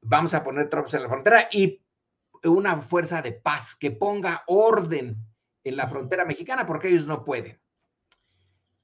vamos 0.00 0.32
a 0.32 0.42
poner 0.42 0.70
tropas 0.70 0.94
en 0.94 1.02
la 1.02 1.10
frontera 1.10 1.48
y 1.52 1.82
una 2.44 2.80
fuerza 2.80 3.20
de 3.20 3.32
paz 3.32 3.76
que 3.78 3.90
ponga 3.90 4.44
orden 4.46 5.16
en 5.62 5.76
la 5.76 5.86
frontera 5.86 6.24
mexicana 6.24 6.64
porque 6.64 6.88
ellos 6.88 7.06
no 7.06 7.22
pueden. 7.22 7.60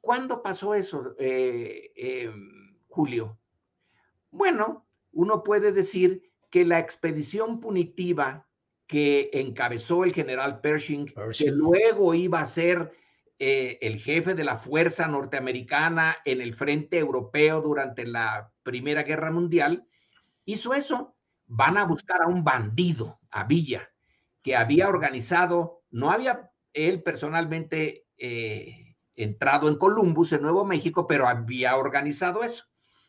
¿Cuándo 0.02 0.42
pasó 0.42 0.74
eso, 0.74 1.14
eh, 1.18 1.90
em, 1.96 2.76
Julio? 2.86 3.40
Bueno, 4.36 4.86
uno 5.12 5.42
puede 5.42 5.72
decir 5.72 6.30
que 6.50 6.66
la 6.66 6.78
expedición 6.78 7.58
punitiva 7.58 8.46
que 8.86 9.30
encabezó 9.32 10.04
el 10.04 10.12
general 10.12 10.60
Pershing, 10.60 11.06
que 11.36 11.50
luego 11.50 12.12
iba 12.12 12.40
a 12.40 12.46
ser 12.46 12.92
eh, 13.38 13.78
el 13.80 13.98
jefe 13.98 14.34
de 14.34 14.44
la 14.44 14.56
fuerza 14.56 15.06
norteamericana 15.06 16.18
en 16.26 16.42
el 16.42 16.52
frente 16.52 16.98
europeo 16.98 17.62
durante 17.62 18.06
la 18.06 18.52
Primera 18.62 19.04
Guerra 19.04 19.30
Mundial, 19.30 19.86
hizo 20.44 20.74
eso. 20.74 21.16
Van 21.46 21.78
a 21.78 21.86
buscar 21.86 22.20
a 22.22 22.28
un 22.28 22.44
bandido, 22.44 23.18
a 23.30 23.44
Villa, 23.44 23.88
que 24.42 24.54
había 24.54 24.90
organizado, 24.90 25.82
no 25.90 26.10
había 26.10 26.50
él 26.74 27.02
personalmente 27.02 28.06
eh, 28.18 28.96
entrado 29.14 29.68
en 29.68 29.78
Columbus, 29.78 30.32
en 30.32 30.42
Nuevo 30.42 30.66
México, 30.66 31.06
pero 31.06 31.26
había 31.26 31.74
organizado 31.78 32.42
eso. 32.42 32.66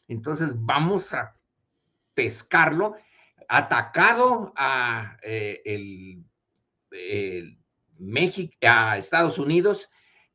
Entonces 0.08 0.54
vamos 0.56 1.14
a 1.14 1.36
pescarlo, 2.14 2.96
atacado 3.48 4.54
a, 4.56 5.18
el, 5.22 6.26
México, 8.00 8.54
a 8.62 8.98
Estados 8.98 9.38
Unidos 9.38 9.90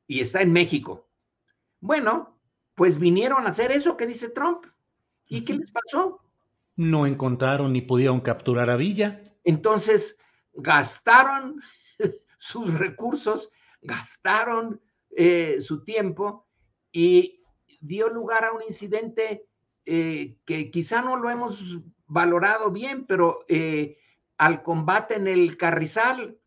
y 0.07 0.21
está 0.21 0.43
en 0.43 0.53
México. 0.53 1.09
Bueno, 1.81 2.39
pues 2.75 2.99
vinieron 2.99 3.47
a 3.47 3.51
hacer 3.51 3.73
eso 3.73 3.97
que 3.97 4.07
dice 4.07 4.29
Trump. 4.29 4.67
¿Y 5.27 5.45
qué 5.45 5.55
les 5.55 5.71
pasó? 5.73 6.21
No 6.77 7.07
encontraron 7.07 7.73
ni 7.73 7.81
pudieron 7.81 8.21
capturar 8.21 8.71
a 8.71 8.77
Villa. 8.77 9.23
Entonces, 9.45 10.17
gastaron 10.53 11.61
sus 12.39 12.75
recursos, 12.75 13.51
gastaron 13.81 14.81
eh, 15.11 15.61
su 15.61 15.85
tiempo 15.85 16.47
y 16.93 17.43
dio 17.81 18.09
lugar 18.09 18.45
a 18.45 18.53
un 18.53 18.63
incidente 18.63 19.47
eh, 19.85 20.39
que 20.45 20.71
quizá 20.71 21.03
no 21.03 21.17
lo 21.17 21.31
hemos 21.31 21.81
valorado 22.07 22.71
bien, 22.71 23.07
pero 23.07 23.41
eh, 23.49 23.99
al 24.39 24.63
combate 24.63 25.17
en 25.17 25.29
el 25.29 25.57
Carrizal, 25.57 26.39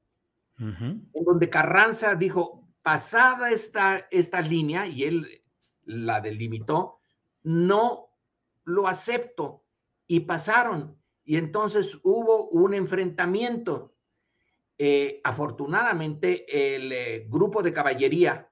en 0.58 1.10
donde 1.26 1.50
Carranza 1.50 2.16
dijo, 2.16 2.66
pasada 2.82 3.52
esta, 3.52 4.08
esta 4.12 4.42
línea, 4.42 4.88
y 4.88 5.04
él 5.04 5.42
la 5.86 6.22
delimitó, 6.22 7.00
no 7.44 8.10
lo 8.64 8.88
acepto. 8.88 9.64
Y 10.08 10.22
pasaron. 10.22 10.96
Y 11.24 11.38
entonces 11.38 12.00
hubo 12.04 12.50
un 12.50 12.74
enfrentamiento. 12.76 13.96
Eh, 14.78 15.22
afortunadamente, 15.24 16.76
el 16.76 16.92
eh, 16.92 17.26
grupo 17.28 17.64
de 17.64 17.74
caballería 17.74 18.52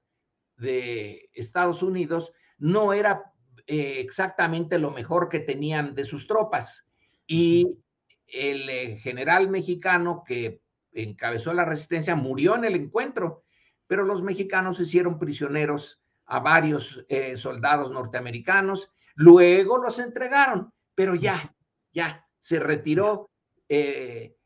de 0.56 1.30
Estados 1.32 1.82
Unidos 1.82 2.32
no 2.58 2.92
era 2.92 3.33
eh, 3.66 4.00
exactamente 4.00 4.78
lo 4.78 4.90
mejor 4.90 5.28
que 5.28 5.40
tenían 5.40 5.94
de 5.94 6.04
sus 6.04 6.26
tropas. 6.26 6.86
Y 7.26 7.78
el 8.26 8.98
general 8.98 9.48
mexicano 9.48 10.24
que 10.26 10.60
encabezó 10.92 11.52
la 11.54 11.64
resistencia 11.64 12.14
murió 12.14 12.56
en 12.56 12.64
el 12.64 12.74
encuentro 12.74 13.44
pero 13.86 14.04
los 14.04 14.22
mexicanos 14.22 14.80
hicieron 14.80 15.18
prisioneros 15.18 16.02
a 16.26 16.40
varios 16.40 17.04
eh, 17.08 17.36
soldados 17.36 17.90
norteamericanos, 17.90 18.90
luego 19.14 19.78
los 19.78 19.98
entregaron, 19.98 20.72
pero 20.94 21.14
ya, 21.14 21.54
ya, 21.92 22.26
se 22.38 22.58
retiró 22.58 23.30
eh, 23.68 24.36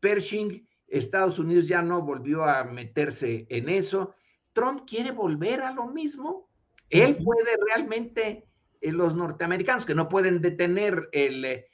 Pershing, 0.00 0.68
Estados 0.88 1.38
Unidos 1.38 1.68
ya 1.68 1.82
no 1.82 2.02
volvió 2.02 2.44
a 2.44 2.64
meterse 2.64 3.46
en 3.48 3.68
eso. 3.68 4.14
Trump 4.52 4.82
quiere 4.88 5.12
volver 5.12 5.60
a 5.62 5.72
lo 5.72 5.86
mismo. 5.86 6.49
Él 6.90 7.16
puede 7.24 7.56
realmente, 7.66 8.46
eh, 8.80 8.92
los 8.92 9.14
norteamericanos 9.14 9.86
que 9.86 9.94
no 9.94 10.08
pueden 10.08 10.42
detener 10.42 11.08
el, 11.12 11.64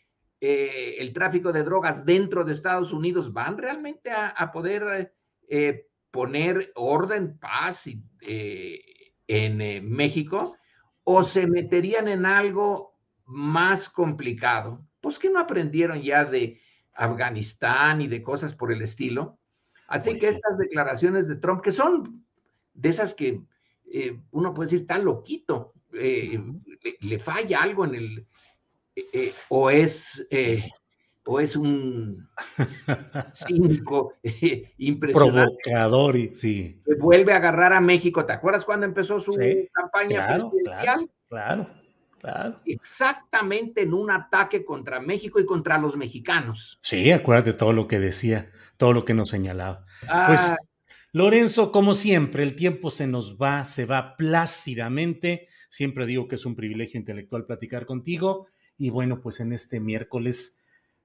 el 0.41 1.13
tráfico 1.13 1.53
de 1.53 1.65
drogas 1.65 2.05
dentro 2.05 2.45
de 2.45 2.53
Estados 2.53 2.93
Unidos, 2.93 3.33
van 3.33 3.59
realmente 3.59 4.11
a, 4.11 4.29
a 4.29 4.53
poder 4.53 5.13
poner 6.17 6.73
orden, 6.77 7.39
paz 7.39 7.91
eh, 8.23 8.81
en 9.27 9.61
eh, 9.61 9.83
México, 9.83 10.57
o 11.05 11.23
se 11.23 11.47
meterían 11.47 12.09
en 12.09 12.25
algo 12.25 12.97
más 13.27 13.91
complicado. 13.91 14.83
Pues 15.03 15.19
que 15.19 15.29
no 15.29 15.39
aprendieron 15.39 16.01
ya 16.01 16.25
de 16.25 16.59
Afganistán 16.95 18.01
y 18.01 18.09
de 18.09 18.23
cosas 18.23 18.55
por 18.55 18.73
el 18.73 18.81
estilo. 18.81 19.39
Así 19.89 20.09
pues 20.09 20.21
que 20.23 20.29
estas 20.31 20.57
declaraciones 20.57 21.29
de 21.29 21.37
Trump, 21.37 21.61
que 21.63 21.71
son 21.71 22.25
de 22.73 22.89
esas 22.89 23.13
que 23.13 23.43
eh, 23.93 24.19
uno 24.33 24.55
puede 24.55 24.67
decir, 24.67 24.81
está 24.83 24.99
loquito, 24.99 25.73
le, 25.93 27.19
falla 27.19 27.63
algo 27.63 27.85
en 27.85 27.95
el, 27.95 28.27
o 29.49 29.71
es 29.71 30.27
o 31.27 31.41
es 31.41 31.57
un 31.57 32.29
cínico 33.35 34.15
impresionante. 34.79 35.57
Provocador, 35.65 36.17
y, 36.17 36.35
sí. 36.35 36.81
Que 36.87 36.95
vuelve 36.95 37.33
a 37.33 37.37
agarrar 37.37 37.73
a 37.73 37.81
México. 37.81 38.25
¿Te 38.25 38.33
acuerdas 38.33 38.65
cuando 38.65 38.87
empezó 38.87 39.19
su 39.19 39.37
campaña 39.73 40.27
claro, 40.27 40.51
presidencial? 40.51 41.11
Claro, 41.29 41.69
claro, 42.21 42.61
Exactamente 42.65 43.83
en 43.83 43.93
un 43.93 44.11
ataque 44.11 44.65
contra 44.65 45.01
México 45.01 45.41
y 45.41 45.45
contra 45.45 45.79
los 45.79 45.97
mexicanos. 45.97 46.79
Sí, 46.83 47.11
acuérdate 47.11 47.53
todo 47.53 47.73
lo 47.73 47.89
que 47.89 47.99
decía, 47.99 48.51
todo 48.77 48.93
lo 48.93 49.05
que 49.05 49.15
nos 49.15 49.29
señalaba. 49.29 49.85
pues, 50.27 50.41
ah. 50.41 50.57
Lorenzo, 51.17 51.73
como 51.73 51.95
siempre, 51.95 52.43
el 52.43 52.55
tiempo 52.57 52.91
se 52.91 53.07
nos 53.07 53.39
va, 53.39 53.65
se 53.65 53.87
va 53.87 54.19
plácidamente. 54.19 55.49
Siempre 55.71 56.05
digo 56.05 56.29
que 56.29 56.35
es 56.35 56.45
un 56.45 56.55
privilegio 56.55 57.01
intelectual 57.01 57.47
platicar 57.47 57.87
contigo. 57.87 58.49
Y 58.77 58.91
bueno, 58.91 59.23
pues 59.23 59.41
en 59.41 59.55
este 59.55 59.81
miércoles 59.81 60.63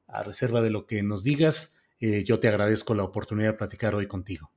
a 0.07 0.21
reserva 0.21 0.61
de 0.61 0.69
lo 0.69 0.85
que 0.85 1.01
nos 1.01 1.23
digas, 1.23 1.81
eh, 2.01 2.25
yo 2.25 2.41
te 2.41 2.49
agradezco 2.49 2.93
la 2.93 3.05
oportunidad 3.05 3.51
de 3.51 3.57
platicar 3.57 3.95
hoy 3.95 4.05
contigo. 4.05 4.51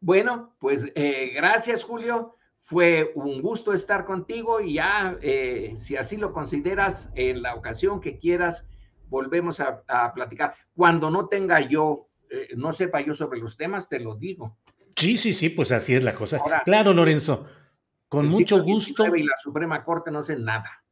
Bueno, 0.00 0.56
pues 0.58 0.90
eh, 0.94 1.32
gracias 1.34 1.84
Julio, 1.84 2.36
fue 2.62 3.12
un 3.16 3.42
gusto 3.42 3.74
estar 3.74 4.06
contigo 4.06 4.62
y 4.62 4.76
ya, 4.76 5.18
eh, 5.20 5.74
si 5.76 5.96
así 5.96 6.16
lo 6.16 6.32
consideras, 6.32 7.12
en 7.16 7.42
la 7.42 7.54
ocasión 7.54 8.00
que 8.00 8.16
quieras, 8.16 8.66
volvemos 9.10 9.60
a, 9.60 9.84
platicar. 10.14 10.54
Cuando 10.74 11.10
no 11.10 11.28
tenga 11.28 11.60
yo, 11.60 12.06
no 12.56 12.72
sepa 12.72 13.00
yo 13.00 13.12
sobre 13.12 13.40
los 13.40 13.56
temas, 13.56 13.88
te 13.88 13.98
lo 13.98 14.14
digo. 14.14 14.56
Sí, 15.00 15.16
sí, 15.16 15.32
sí, 15.32 15.48
pues 15.48 15.72
así 15.72 15.94
es 15.94 16.04
la 16.04 16.14
cosa. 16.14 16.40
claro, 16.64 16.92
Lorenzo, 16.92 17.46
con 18.08 18.28
mucho 18.28 18.62
gusto. 18.62 19.16
Y 19.16 19.22
la 19.22 19.36
Suprema 19.42 19.82
Corte 19.82 20.10
no 20.10 20.18
hace 20.18 20.36
nada. 20.36 20.84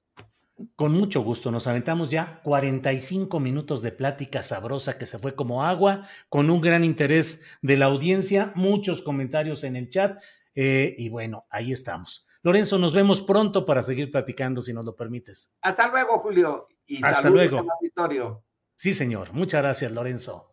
Con 0.75 0.93
mucho 0.93 1.23
gusto, 1.23 1.53
nos 1.53 1.69
aventamos 1.69 2.11
ya 2.11 2.41
45 2.43 3.39
minutos 3.39 3.81
de 3.81 3.93
plática 3.93 4.43
sabrosa 4.43 4.99
que 4.99 5.07
se 5.07 5.19
fue 5.19 5.37
como 5.37 5.63
agua, 5.65 6.03
con 6.29 6.51
un 6.51 6.61
gran 6.61 6.83
interés 6.83 7.45
de 7.63 7.77
la 7.77 7.87
audiencia, 7.87 8.51
muchos 8.57 9.03
comentarios 9.03 9.63
en 9.63 9.77
el 9.77 9.89
chat 9.89 10.21
eh, 10.57 10.97
y 10.99 11.11
bueno, 11.11 11.47
ahí 11.51 11.71
estamos. 11.71 12.27
Lorenzo, 12.43 12.79
nos 12.79 12.93
vemos 12.93 13.21
pronto 13.21 13.65
para 13.65 13.85
seguir 13.85 14.11
platicando, 14.11 14.63
si 14.63 14.73
nos 14.73 14.85
lo 14.85 14.97
permites. 14.97 15.55
Hasta 15.61 15.89
luego, 15.89 16.19
Julio. 16.19 16.67
Y 16.87 17.05
Hasta 17.05 17.31
luego. 17.31 17.65
Sí, 18.75 18.93
señor. 18.93 19.33
Muchas 19.33 19.63
gracias, 19.63 19.93
Lorenzo. 19.93 20.53